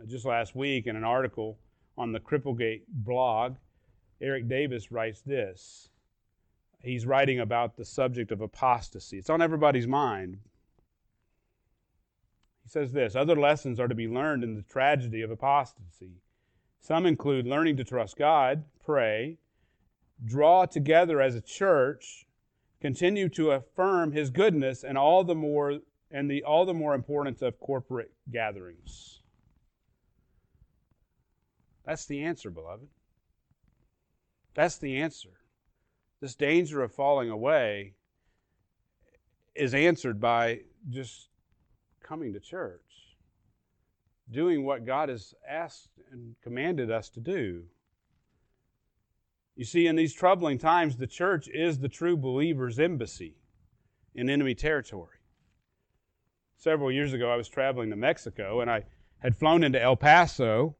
[0.00, 1.58] Uh, just last week, in an article
[1.98, 3.56] on the Cripplegate blog,
[4.20, 5.90] Eric Davis writes this.
[6.84, 9.18] He's writing about the subject of apostasy.
[9.18, 10.38] It's on everybody's mind.
[12.62, 16.20] He says this Other lessons are to be learned in the tragedy of apostasy.
[16.80, 19.38] Some include learning to trust God, pray,
[20.22, 22.26] draw together as a church,
[22.80, 25.78] continue to affirm his goodness and all the more
[26.10, 29.22] and the all the more importance of corporate gatherings.
[31.86, 32.88] That's the answer, beloved.
[34.54, 35.30] That's the answer.
[36.24, 37.92] This danger of falling away
[39.54, 41.28] is answered by just
[42.02, 42.80] coming to church,
[44.30, 47.64] doing what God has asked and commanded us to do.
[49.54, 53.36] You see, in these troubling times, the church is the true believer's embassy
[54.14, 55.18] in enemy territory.
[56.56, 58.84] Several years ago, I was traveling to Mexico and I
[59.18, 60.74] had flown into El Paso,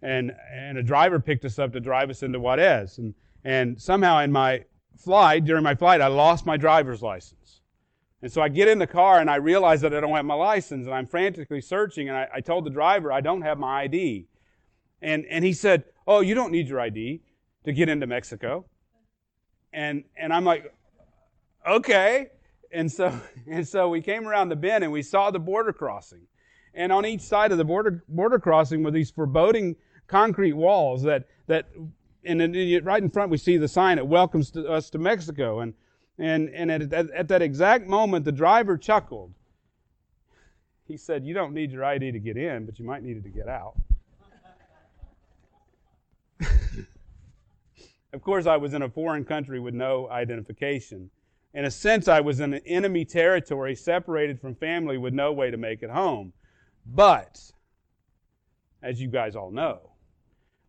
[0.00, 2.96] and, and a driver picked us up to drive us into Juarez.
[2.96, 3.12] And,
[3.44, 4.64] and somehow, in my
[4.98, 7.60] flight, during my flight, I lost my driver's license.
[8.20, 10.34] And so I get in the car and I realize that I don't have my
[10.34, 12.08] license, and I'm frantically searching.
[12.08, 14.26] And I, I told the driver, I don't have my ID.
[15.00, 17.20] And, and he said, Oh, you don't need your ID
[17.64, 18.64] to get into Mexico.
[19.72, 20.72] And, and I'm like,
[21.68, 22.28] okay.
[22.72, 23.12] And so,
[23.46, 26.22] and so we came around the bend and we saw the border crossing.
[26.74, 29.76] And on each side of the border, border crossing were these foreboding
[30.06, 31.68] concrete walls that, that
[32.24, 35.60] and then right in front we see the sign that welcomes to us to Mexico.
[35.60, 35.74] And,
[36.18, 39.32] and, and at, at, at that exact moment, the driver chuckled.
[40.86, 43.22] He said, You don't need your ID to get in, but you might need it
[43.22, 43.74] to get out.
[48.12, 51.10] Of course, I was in a foreign country with no identification.
[51.52, 55.50] In a sense, I was in an enemy territory, separated from family with no way
[55.50, 56.32] to make it home.
[56.86, 57.38] But,
[58.82, 59.87] as you guys all know,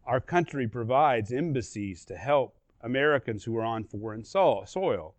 [0.10, 5.14] our country provides embassies to help Americans who are on foreign soil,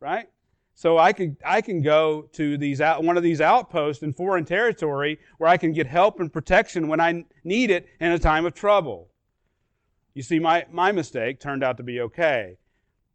[0.00, 0.28] right?
[0.74, 4.44] So I can I can go to these out, one of these outposts in foreign
[4.44, 8.44] territory where I can get help and protection when I need it in a time
[8.44, 9.08] of trouble.
[10.12, 12.58] You see, my, my mistake turned out to be okay.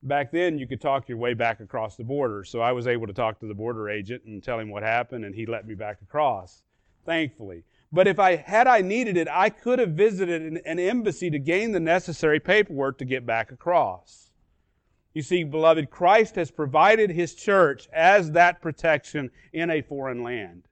[0.01, 2.43] Back then, you could talk your way back across the border.
[2.43, 5.25] So I was able to talk to the border agent and tell him what happened,
[5.25, 6.63] and he let me back across,
[7.05, 7.65] thankfully.
[7.93, 11.37] But if I had I needed it, I could have visited an, an embassy to
[11.37, 14.31] gain the necessary paperwork to get back across.
[15.13, 20.63] You see, beloved, Christ has provided his church as that protection in a foreign land.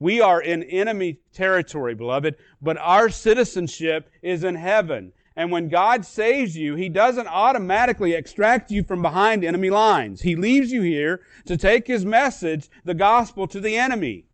[0.00, 5.12] We are in enemy territory, beloved, but our citizenship is in heaven.
[5.36, 10.22] And when God saves you, He doesn't automatically extract you from behind enemy lines.
[10.22, 14.27] He leaves you here to take His message, the gospel, to the enemy.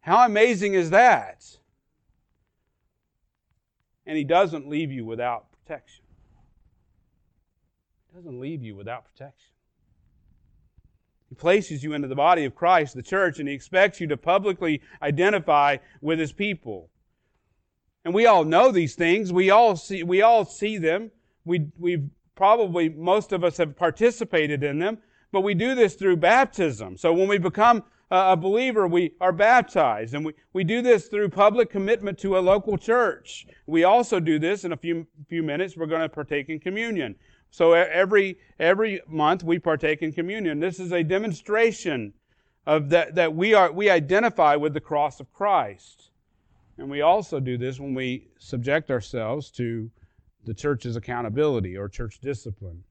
[0.00, 1.44] How amazing is that?
[4.06, 6.04] And He doesn't leave you without protection.
[8.10, 9.50] He doesn't leave you without protection.
[11.28, 14.16] He places you into the body of Christ, the church, and He expects you to
[14.16, 16.90] publicly identify with His people.
[18.04, 19.32] And we all know these things.
[19.32, 21.10] We all see, we all see them.
[21.44, 24.98] We, we've probably, most of us have participated in them,
[25.30, 26.96] but we do this through baptism.
[26.96, 30.14] So when we become a believer, we are baptized.
[30.14, 33.46] And we, we do this through public commitment to a local church.
[33.66, 35.76] We also do this in a few, few minutes.
[35.76, 37.14] We're going to partake in communion.
[37.50, 40.60] So every, every month we partake in communion.
[40.60, 42.12] This is a demonstration
[42.66, 46.10] of that, that we are, we identify with the cross of Christ.
[46.78, 49.90] And we also do this when we subject ourselves to
[50.44, 52.82] the church's accountability or church discipline.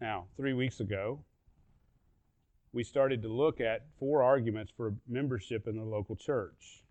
[0.00, 1.24] Now, three weeks ago,
[2.72, 6.84] we started to look at four arguments for membership in the local church.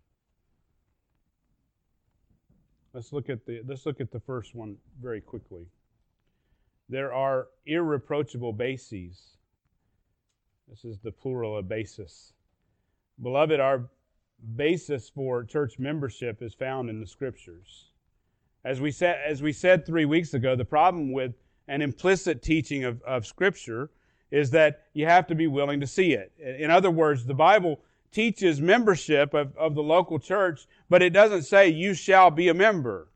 [2.92, 5.66] Let's look at the let's look at the first one very quickly.
[6.88, 9.36] There are irreproachable bases.
[10.68, 12.32] This is the plural of basis.
[13.22, 13.88] Beloved, our
[14.56, 17.90] basis for church membership is found in the scriptures.
[18.64, 21.34] As we said, as we said three weeks ago, the problem with
[21.68, 23.90] an implicit teaching of, of Scripture
[24.30, 26.32] is that you have to be willing to see it.
[26.38, 31.42] In other words, the Bible teaches membership of, of the local church, but it doesn't
[31.42, 33.08] say you shall be a member.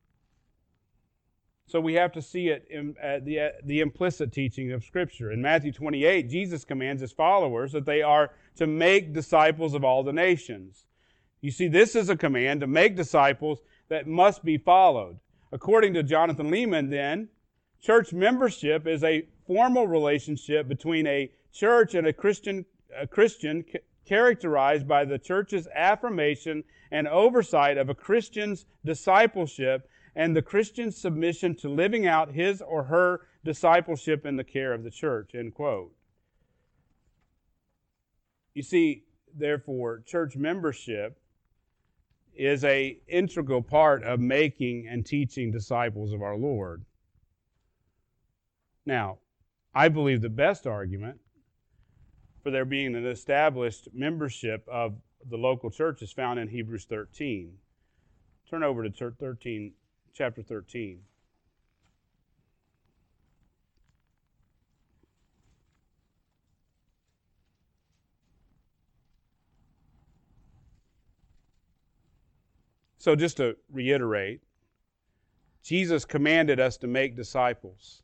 [1.66, 5.32] So we have to see it in uh, the, uh, the implicit teaching of Scripture.
[5.32, 10.02] In Matthew 28, Jesus commands his followers that they are to make disciples of all
[10.02, 10.84] the nations.
[11.40, 15.18] You see, this is a command to make disciples that must be followed.
[15.50, 17.28] According to Jonathan Leeman, then,
[17.82, 22.64] church membership is a formal relationship between a church and a Christian,
[22.96, 23.64] a Christian
[24.06, 31.54] characterized by the church's affirmation and oversight of a Christian's discipleship and the Christian's submission
[31.56, 35.34] to living out his or her discipleship in the care of the church.
[35.34, 35.92] End quote.
[38.54, 39.04] You see,
[39.34, 41.18] therefore, church membership
[42.34, 46.84] is a integral part of making and teaching disciples of our Lord.
[48.84, 49.18] Now,
[49.74, 51.18] I believe the best argument
[52.42, 54.94] for there being an established membership of
[55.30, 57.52] the local church is found in Hebrews 13.
[58.50, 59.72] Turn over to 13,
[60.12, 61.00] chapter 13.
[72.98, 74.42] So, just to reiterate,
[75.64, 78.02] Jesus commanded us to make disciples.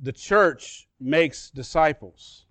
[0.00, 2.44] The church makes disciples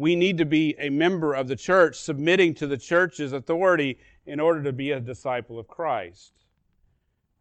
[0.00, 4.40] we need to be a member of the church, submitting to the church's authority in
[4.40, 6.32] order to be a disciple of Christ.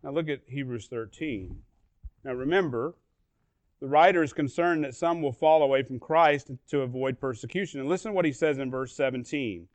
[0.04, 1.56] Now look at Hebrews 13.
[2.26, 2.96] Now remember,
[3.80, 7.80] the writer is concerned that some will fall away from Christ to avoid persecution.
[7.80, 9.66] And listen to what he says in verse 17.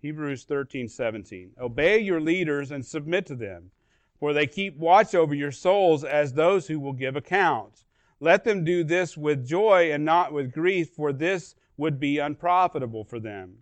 [0.00, 1.50] Hebrews 13, 17.
[1.60, 3.70] Obey your leaders and submit to them,
[4.18, 7.84] for they keep watch over your souls as those who will give account.
[8.20, 13.04] Let them do this with joy and not with grief, for this would be unprofitable
[13.04, 13.58] for them.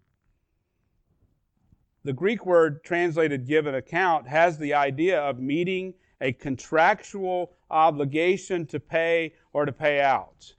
[2.04, 8.66] The Greek word translated give an account has the idea of meeting a contractual obligation
[8.66, 10.54] to pay or to pay out.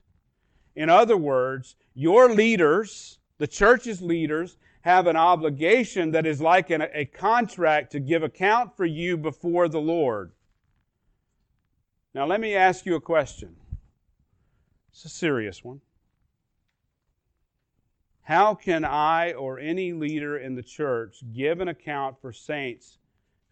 [0.74, 6.82] In other words, your leaders, the church's leaders, have an obligation that is like an,
[6.94, 10.32] a contract to give account for you before the Lord.
[12.14, 13.56] Now, let me ask you a question.
[14.96, 15.82] It's a serious one.
[18.22, 22.96] How can I or any leader in the church give an account for saints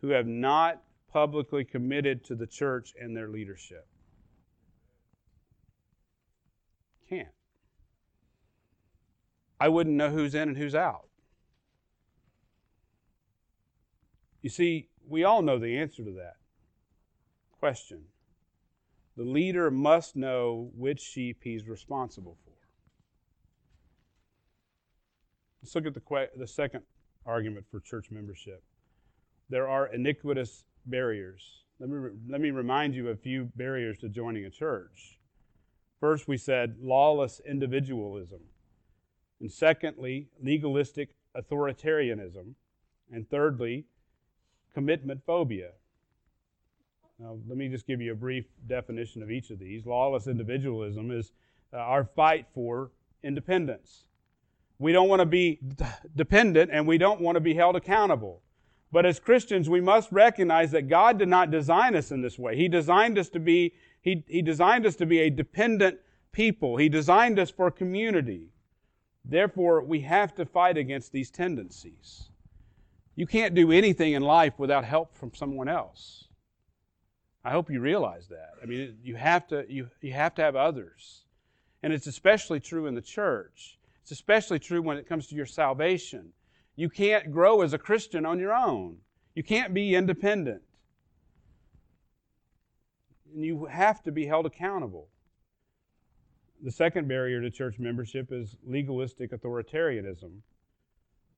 [0.01, 0.83] who have not
[1.13, 3.87] publicly committed to the church and their leadership?
[7.11, 7.29] Can't.
[9.61, 11.09] I wouldn't know who's in and who's out.
[14.41, 16.37] You see, we all know the answer to that
[17.61, 18.05] question.
[19.17, 22.51] The leader must know which sheep he's responsible for.
[25.63, 26.83] Let's look at the, the second
[27.25, 28.63] argument for church membership.
[29.49, 31.65] There are iniquitous barriers.
[31.79, 35.19] Let me, let me remind you of a few barriers to joining a church.
[36.01, 38.41] First, we said lawless individualism.
[39.41, 42.55] And secondly, legalistic authoritarianism.
[43.11, 43.87] And thirdly,
[44.75, 45.71] commitment phobia.
[47.19, 49.87] Now, let me just give you a brief definition of each of these.
[49.87, 51.33] Lawless individualism is
[51.73, 52.91] uh, our fight for
[53.23, 54.09] independence.
[54.81, 55.61] We don't want to be
[56.17, 58.43] dependent and we don't want to be held accountable.
[58.91, 62.57] But as Christians, we must recognize that God did not design us in this way.
[62.57, 65.99] He designed us to be, He, he designed us to be a dependent
[66.33, 66.77] people.
[66.77, 68.51] He designed us for community.
[69.25, 72.29] Therefore, we have to fight against these tendencies.
[73.17, 76.25] You can't do anything in life without help from someone else.
[77.45, 78.53] I hope you realize that.
[78.63, 81.25] I mean, you have to, you, you have to have others.
[81.83, 83.79] And it's especially true in the church.
[84.03, 86.33] It's especially true when it comes to your salvation.
[86.77, 88.97] You can't grow as a Christian on your own.
[89.35, 90.63] You can't be independent.
[93.35, 95.09] and you have to be held accountable.
[96.63, 100.31] The second barrier to church membership is legalistic authoritarianism.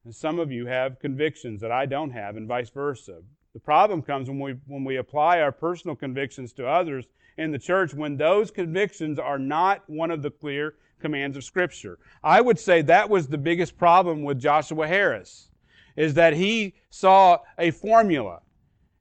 [0.04, 3.22] And some of you have convictions that I don't have, and vice versa.
[3.56, 7.06] The problem comes when we, when we apply our personal convictions to others
[7.38, 11.98] in the church when those convictions are not one of the clear commands of Scripture.
[12.22, 15.48] I would say that was the biggest problem with Joshua Harris,
[15.96, 18.42] is that he saw a formula.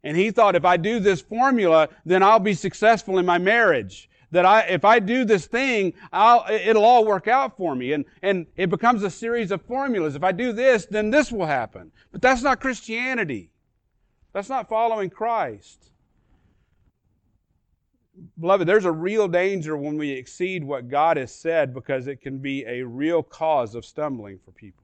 [0.06, 4.10] And he thought, if I do this formula, then I'll be successful in my marriage.
[4.32, 7.92] That I, if I do this thing, I'll, it'll all work out for me.
[7.92, 10.16] And, and it becomes a series of formulas.
[10.16, 11.92] If I do this, then this will happen.
[12.14, 13.50] But that's not Christianity.
[14.36, 15.92] That's not following Christ.
[18.38, 22.40] Beloved, there's a real danger when we exceed what God has said because it can
[22.40, 24.84] be a real cause of stumbling for people.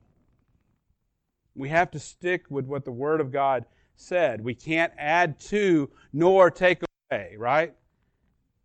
[1.54, 3.66] We have to stick with what the Word of God
[3.98, 4.42] said.
[4.42, 6.82] We can't add to nor take
[7.12, 7.74] away, right?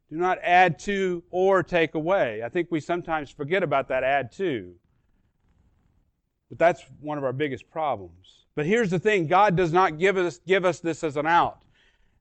[0.09, 2.45] Do not add to or take away.
[2.45, 4.72] I think we sometimes forget about that add to.
[6.49, 8.45] But that's one of our biggest problems.
[8.57, 11.62] But here's the thing God does not give us, give us this as an out.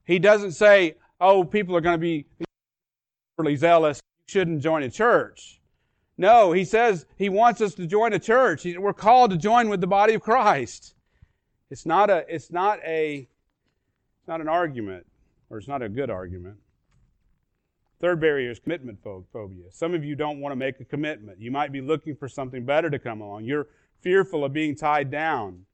[0.05, 2.25] He doesn't say, oh, people are going to be
[3.39, 5.59] overly zealous, you shouldn't join a church.
[6.17, 8.65] No, he says he wants us to join a church.
[8.65, 10.93] We're called to join with the body of Christ.
[11.71, 13.27] It's not a, it's not a,
[14.19, 15.05] it's not an argument,
[15.49, 16.57] or it's not a good argument.
[18.01, 19.71] Third barrier is commitment phobia.
[19.71, 21.39] Some of you don't want to make a commitment.
[21.39, 23.45] You might be looking for something better to come along.
[23.45, 23.67] You're
[24.01, 25.65] fearful of being tied down.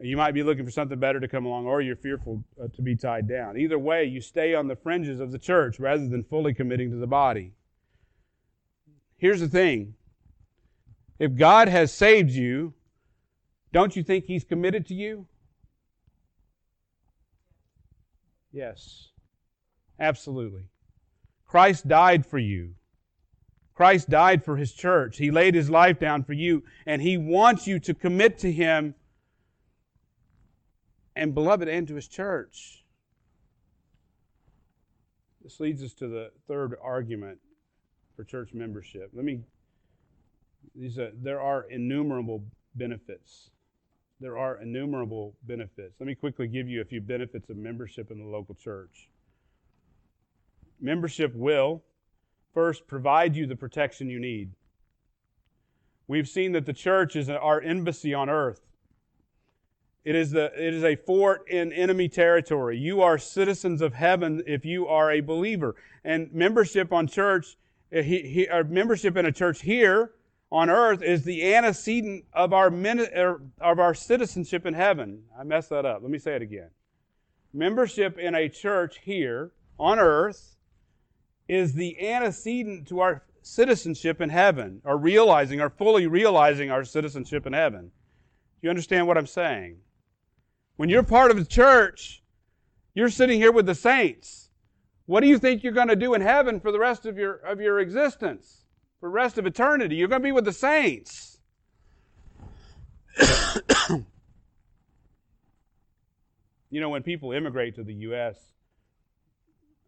[0.00, 2.82] You might be looking for something better to come along, or you're fearful uh, to
[2.82, 3.58] be tied down.
[3.58, 6.96] Either way, you stay on the fringes of the church rather than fully committing to
[6.96, 7.52] the body.
[9.18, 9.94] Here's the thing
[11.18, 12.72] if God has saved you,
[13.72, 15.26] don't you think He's committed to you?
[18.50, 19.08] Yes,
[20.00, 20.64] absolutely.
[21.46, 22.74] Christ died for you.
[23.74, 25.18] Christ died for His church.
[25.18, 28.94] He laid His life down for you, and He wants you to commit to Him
[31.16, 32.84] and beloved and to his church.
[35.42, 37.38] This leads us to the third argument
[38.16, 39.10] for church membership.
[39.12, 39.40] Let me
[40.74, 42.44] these are, there are innumerable
[42.74, 43.50] benefits.
[44.20, 45.96] There are innumerable benefits.
[45.98, 49.08] Let me quickly give you a few benefits of membership in the local church.
[50.80, 51.82] Membership will
[52.54, 54.50] first provide you the protection you need.
[56.06, 58.60] We've seen that the church is our embassy on earth.
[60.04, 62.76] It is, the, it is a fort in enemy territory.
[62.76, 65.76] You are citizens of heaven if you are a believer.
[66.04, 67.56] And membership on church,
[67.92, 70.12] eh, he, he, our membership in a church here
[70.50, 75.22] on earth is the antecedent of our, er, of our citizenship in heaven.
[75.38, 76.02] I messed that up.
[76.02, 76.70] Let me say it again.
[77.54, 80.56] Membership in a church here on earth
[81.48, 87.46] is the antecedent to our citizenship in heaven, or realizing, or fully realizing our citizenship
[87.46, 87.82] in heaven.
[87.82, 89.78] Do you understand what I'm saying?
[90.76, 92.22] When you're part of the church,
[92.94, 94.50] you're sitting here with the saints.
[95.06, 97.34] What do you think you're going to do in heaven for the rest of your,
[97.34, 98.64] of your existence?
[99.00, 99.96] For the rest of eternity?
[99.96, 101.40] You're going to be with the saints.
[106.70, 108.36] you know, when people immigrate to the U.S.,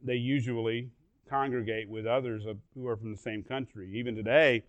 [0.02, 0.90] they usually
[1.28, 3.90] congregate with others who are from the same country.
[3.94, 4.64] Even today,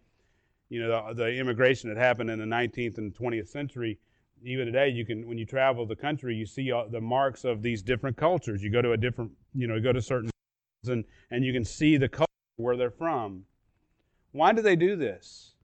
[0.70, 4.00] you know, the, the immigration that happened in the 19th and 20th century
[4.44, 7.82] even today you can when you travel the country you see the marks of these
[7.82, 8.64] different cultures.
[8.64, 10.30] You go to a different you know you go to certain
[10.88, 12.26] and and you can see the culture
[12.58, 13.46] where they're from.
[14.32, 15.56] Why do they do this?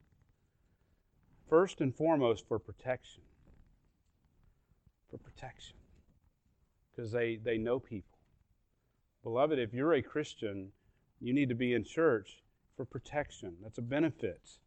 [1.50, 3.24] First and foremost for protection.
[5.10, 5.76] For protection.
[6.90, 8.18] Because they they know people.
[9.24, 10.72] Beloved if you're a christian
[11.20, 12.42] you need to be in church
[12.76, 13.56] for protection.
[13.62, 14.58] That's a benefit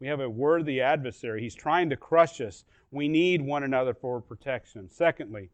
[0.00, 1.42] we have a worthy adversary.
[1.42, 2.64] He's trying to crush us.
[2.90, 4.88] We need one another for protection.
[4.88, 5.50] Secondly,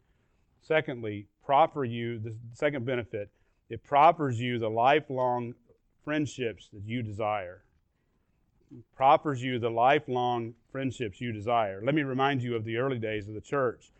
[0.61, 3.29] secondly, proffer you the second benefit,
[3.69, 5.53] it proffers you the lifelong
[6.03, 7.63] friendships that you desire.
[8.71, 11.81] It proffers you the lifelong friendships you desire.
[11.83, 13.91] Let me remind you of the early days of the church.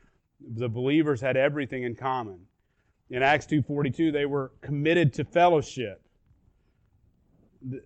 [0.56, 2.40] The believers had everything in common.
[3.10, 6.02] In Acts 2:42, they were committed to fellowship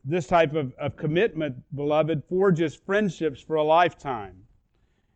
[0.03, 4.35] this type of, of commitment, beloved, forges friendships for a lifetime.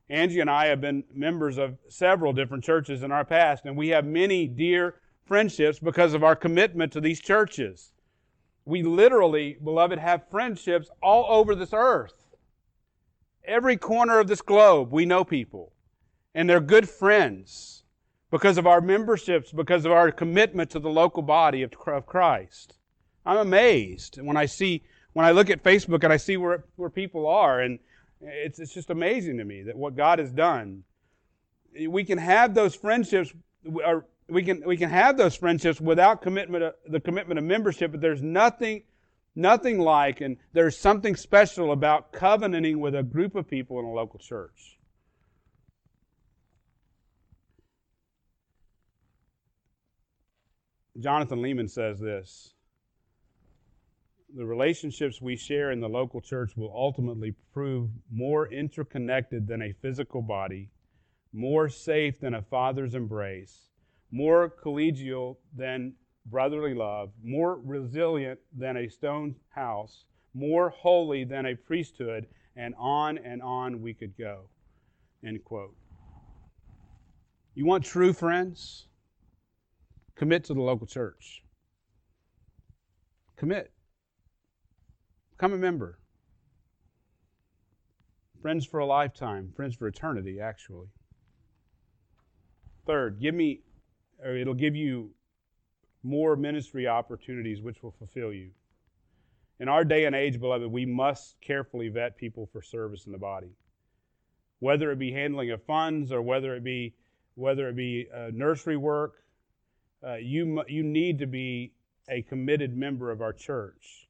[0.09, 3.89] Angie and I have been members of several different churches in our past, and we
[3.89, 4.95] have many dear
[5.25, 7.91] friendships because of our commitment to these churches.
[8.65, 12.13] We literally, beloved, have friendships all over this earth.
[13.43, 15.71] Every corner of this globe, we know people,
[16.33, 17.83] and they're good friends
[18.31, 22.74] because of our memberships, because of our commitment to the local body of, of Christ.
[23.25, 26.89] I'm amazed when I see, when I look at Facebook and I see where, where
[26.89, 27.79] people are, and
[28.21, 30.83] it's, it's just amazing to me that what God has done.
[31.87, 33.33] We can have those friendships,
[33.83, 37.91] or we can, we can have those friendships without commitment, of, the commitment of membership,
[37.91, 38.83] but there's nothing,
[39.35, 43.91] nothing like, and there's something special about covenanting with a group of people in a
[43.91, 44.77] local church.
[50.99, 52.54] Jonathan Leeman says this
[54.35, 59.71] The relationships we share in the local church will ultimately prove more interconnected than a
[59.81, 60.69] physical body,
[61.31, 63.69] more safe than a father's embrace,
[64.11, 65.93] more collegial than
[66.25, 72.27] brotherly love, more resilient than a stone house, more holy than a priesthood,
[72.57, 74.49] and on and on we could go.
[75.25, 75.77] End quote.
[77.53, 78.87] You want true friends?
[80.15, 81.41] Commit to the local church.
[83.37, 83.71] Commit.
[85.37, 85.99] Become a member.
[88.41, 90.87] Friends for a lifetime, friends for eternity, actually.
[92.85, 93.61] Third, give me,
[94.23, 95.11] or it'll give you
[96.03, 98.51] more ministry opportunities which will fulfill you.
[99.59, 103.17] In our day and age, beloved, we must carefully vet people for service in the
[103.17, 103.55] body.
[104.59, 106.93] Whether it be handling of funds or whether it be
[107.35, 109.25] whether it be uh, nursery work
[110.05, 111.73] uh, you, you need to be
[112.09, 114.04] a committed member of our church.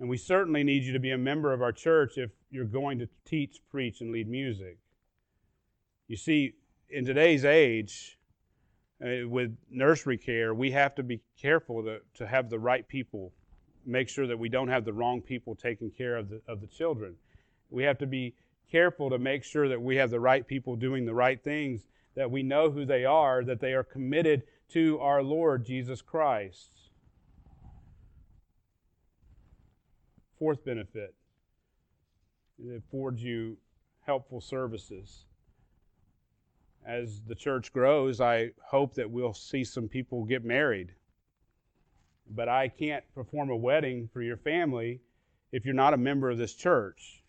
[0.00, 2.98] And we certainly need you to be a member of our church if you're going
[3.00, 4.78] to teach, preach, and lead music.
[6.06, 6.54] You see,
[6.88, 8.18] in today's age,
[9.04, 13.32] uh, with nursery care, we have to be careful to, to have the right people,
[13.84, 16.66] make sure that we don't have the wrong people taking care of the, of the
[16.66, 17.14] children.
[17.70, 18.34] We have to be
[18.70, 22.30] careful to make sure that we have the right people doing the right things, that
[22.30, 26.87] we know who they are, that they are committed to our Lord Jesus Christ.
[30.38, 31.14] Fourth benefit
[32.58, 33.56] it affords you
[34.04, 35.26] helpful services.
[36.86, 40.94] As the church grows, I hope that we'll see some people get married.
[42.30, 45.00] But I can't perform a wedding for your family
[45.52, 47.22] if you're not a member of this church.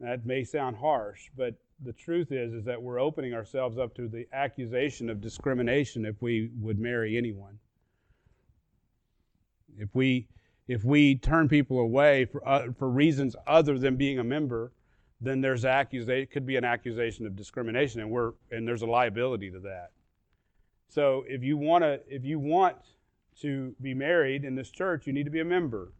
[0.00, 4.08] That may sound harsh, but the truth is is that we're opening ourselves up to
[4.08, 7.58] the accusation of discrimination if we would marry anyone.
[9.78, 10.28] If we
[10.68, 14.72] if we turn people away for uh, for reasons other than being a member,
[15.20, 18.86] then there's accusation It could be an accusation of discrimination, and we're and there's a
[18.86, 19.90] liability to that.
[20.88, 22.76] So if you want to if you want
[23.40, 25.92] to be married in this church, you need to be a member.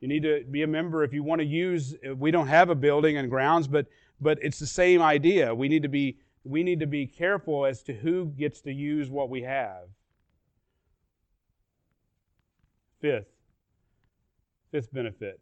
[0.00, 1.94] You need to be a member if you want to use.
[2.16, 3.86] We don't have a building and grounds, but
[4.20, 5.54] but it's the same idea.
[5.54, 9.10] We need to be we need to be careful as to who gets to use
[9.10, 9.88] what we have.
[13.00, 13.28] Fifth,
[14.70, 15.40] fifth benefit,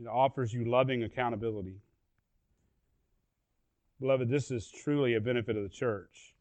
[0.00, 1.76] it offers you loving accountability.
[4.00, 6.34] Beloved, this is truly a benefit of the church.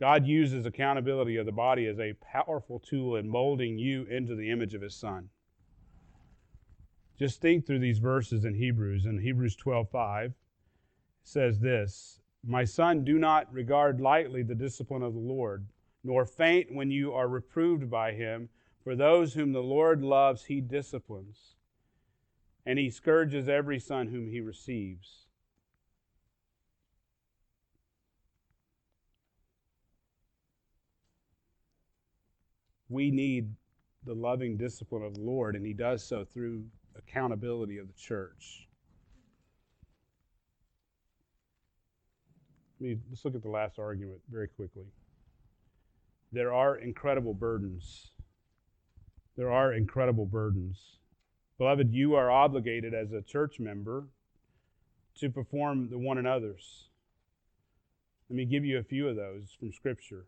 [0.00, 4.50] God uses accountability of the body as a powerful tool in molding you into the
[4.50, 5.28] image of His Son.
[7.18, 9.04] Just think through these verses in Hebrews.
[9.04, 10.32] In Hebrews 12 5,
[11.22, 15.66] says this My son, do not regard lightly the discipline of the Lord,
[16.02, 18.48] nor faint when you are reproved by him.
[18.82, 21.54] For those whom the Lord loves, he disciplines,
[22.66, 25.26] and he scourges every son whom he receives.
[32.88, 33.54] We need
[34.04, 36.64] the loving discipline of the Lord, and he does so through
[36.96, 38.68] accountability of the church.
[42.80, 44.86] let's look at the last argument very quickly.
[46.32, 48.11] There are incredible burdens.
[49.36, 50.98] There are incredible burdens.
[51.58, 54.08] Beloved, you are obligated as a church member
[55.16, 56.88] to perform the one another's.
[58.28, 60.26] Let me give you a few of those from Scripture.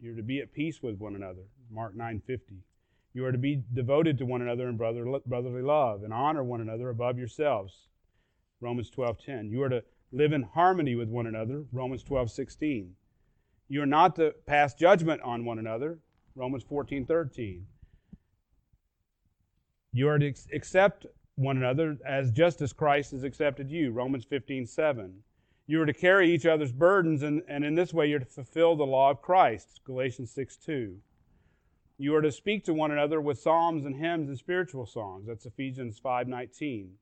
[0.00, 2.62] You're to be at peace with one another, Mark 9:50.
[3.12, 6.88] You are to be devoted to one another in brotherly love and honor one another
[6.88, 7.88] above yourselves,
[8.60, 9.50] Romans 12:10.
[9.50, 12.96] You are to Live in harmony with one another, Romans 12:16.
[13.68, 16.00] You are not to pass judgment on one another,
[16.34, 17.66] Romans 14, 13.
[19.92, 24.66] You are to accept one another as just as Christ has accepted you, Romans 15,
[24.66, 25.14] 7.
[25.66, 28.76] You are to carry each other's burdens, and, and in this way you're to fulfill
[28.76, 30.96] the law of Christ, Galatians 6, 2.
[31.98, 35.46] You are to speak to one another with psalms and hymns and spiritual songs, that's
[35.46, 36.92] Ephesians 5, 19.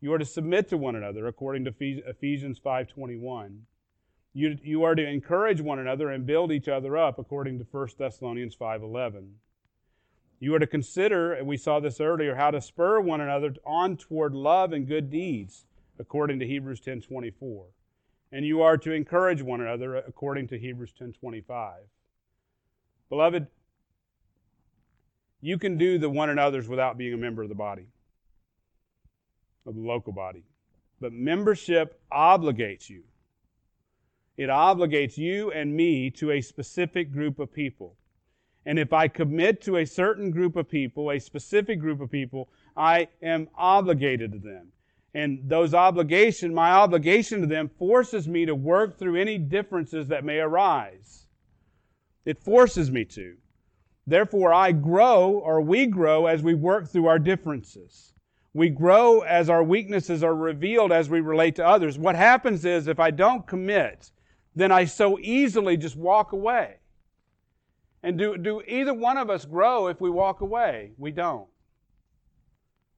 [0.00, 1.74] You are to submit to one another according to
[2.06, 3.64] Ephesians 5:21.
[4.36, 7.88] You, you are to encourage one another and build each other up according to 1
[7.96, 9.36] Thessalonians 5:11.
[10.40, 13.96] You are to consider, and we saw this earlier, how to spur one another on
[13.96, 15.66] toward love and good deeds
[16.00, 17.66] according to Hebrews 10:24.
[18.32, 21.86] And you are to encourage one another according to Hebrews 10:25.
[23.08, 23.46] Beloved,
[25.40, 27.86] you can do the one another's without being a member of the body,
[29.64, 30.42] of the local body.
[31.00, 33.04] But membership obligates you.
[34.36, 37.96] It obligates you and me to a specific group of people.
[38.66, 42.48] And if I commit to a certain group of people, a specific group of people,
[42.76, 44.72] I am obligated to them.
[45.12, 50.24] And those obligation, my obligation to them forces me to work through any differences that
[50.24, 51.26] may arise.
[52.24, 53.36] It forces me to.
[54.06, 58.12] Therefore, I grow or we grow as we work through our differences.
[58.54, 61.98] We grow as our weaknesses are revealed as we relate to others.
[61.98, 64.10] What happens is if I don't commit,
[64.54, 66.76] then I so easily just walk away.
[68.02, 70.92] And do, do either one of us grow if we walk away?
[70.98, 71.48] We don't.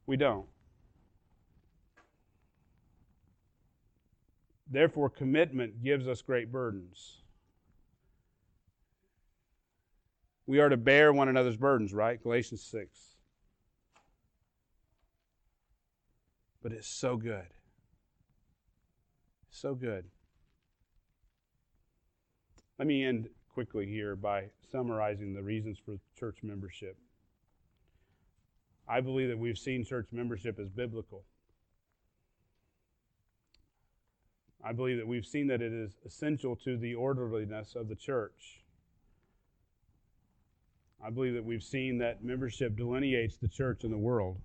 [0.06, 0.46] We don't.
[4.68, 7.18] Therefore, commitment gives us great burdens.
[10.46, 12.20] We are to bear one another's burdens, right?
[12.22, 12.88] Galatians 6.
[16.62, 17.46] But it's so good.
[19.50, 20.04] So good.
[22.78, 26.98] Let me end quickly here by summarizing the reasons for church membership.
[28.86, 31.24] I believe that we've seen church membership as biblical.
[34.62, 38.62] I believe that we've seen that it is essential to the orderliness of the church.
[41.04, 44.40] I believe that we've seen that membership delineates the church in the world.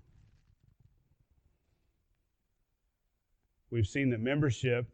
[3.70, 4.86] We've seen that membership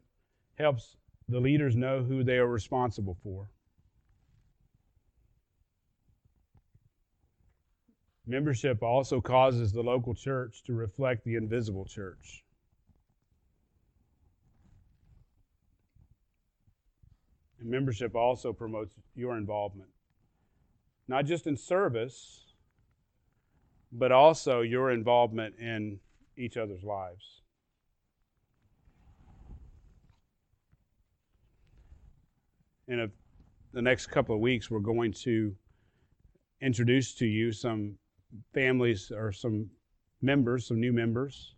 [0.56, 0.97] helps
[1.28, 3.50] the leaders know who they are responsible for.
[8.26, 12.44] Membership also causes the local church to reflect the invisible church.
[17.60, 19.88] And membership also promotes your involvement
[21.08, 22.44] not just in service,
[23.90, 25.98] but also your involvement in
[26.36, 27.37] each other's lives.
[32.88, 33.08] In a,
[33.74, 35.54] the next couple of weeks, we're going to
[36.62, 37.96] introduce to you some
[38.54, 39.68] families or some
[40.22, 41.54] members, some new members.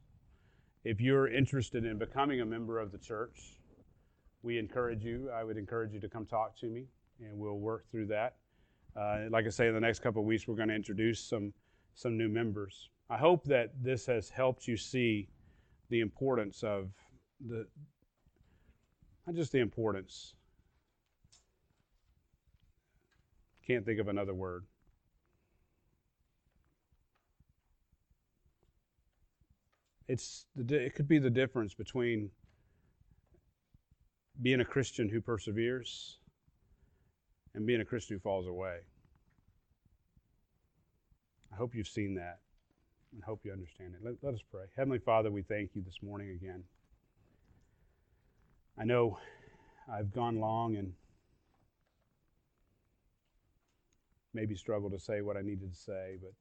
[0.82, 3.60] If you're interested in becoming a member of the church,
[4.42, 6.86] we encourage you, I would encourage you to come talk to me,
[7.20, 8.34] and we'll work through that.
[8.96, 11.52] Uh, like I say, in the next couple of weeks, we're going to introduce some
[11.94, 12.88] some new members.
[13.08, 15.28] I hope that this has helped you see
[15.90, 16.88] the importance of
[17.46, 17.66] the
[19.26, 20.34] not just the importance.
[23.70, 24.64] Can't think of another word.
[30.08, 32.30] It's the, it could be the difference between
[34.42, 36.18] being a Christian who perseveres
[37.54, 38.78] and being a Christian who falls away.
[41.52, 42.40] I hope you've seen that
[43.12, 44.04] and hope you understand it.
[44.04, 44.64] Let, let us pray.
[44.76, 46.64] Heavenly Father, we thank you this morning again.
[48.76, 49.20] I know
[49.88, 50.92] I've gone long and
[54.32, 56.32] maybe struggled to say what I needed to say, but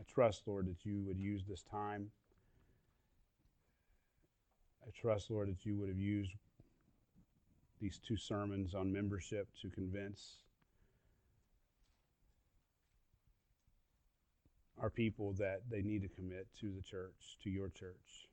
[0.00, 2.10] I trust, Lord, that you would use this time.
[4.86, 6.32] I trust, Lord, that you would have used
[7.80, 10.36] these two sermons on membership to convince
[14.80, 18.28] our people that they need to commit to the church, to your church.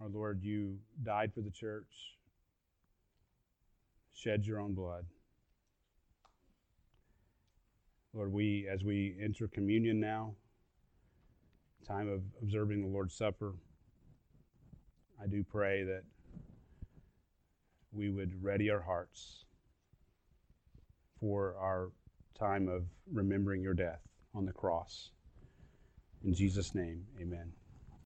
[0.00, 2.16] Our Lord, you died for the church,
[4.14, 5.06] shed your own blood.
[8.14, 10.34] Lord, we, as we enter communion now,
[11.86, 13.54] time of observing the Lord's Supper,
[15.22, 16.02] I do pray that
[17.92, 19.44] we would ready our hearts
[21.20, 21.90] for our
[22.38, 24.00] time of remembering your death
[24.34, 25.10] on the cross.
[26.24, 27.52] In Jesus' name, amen.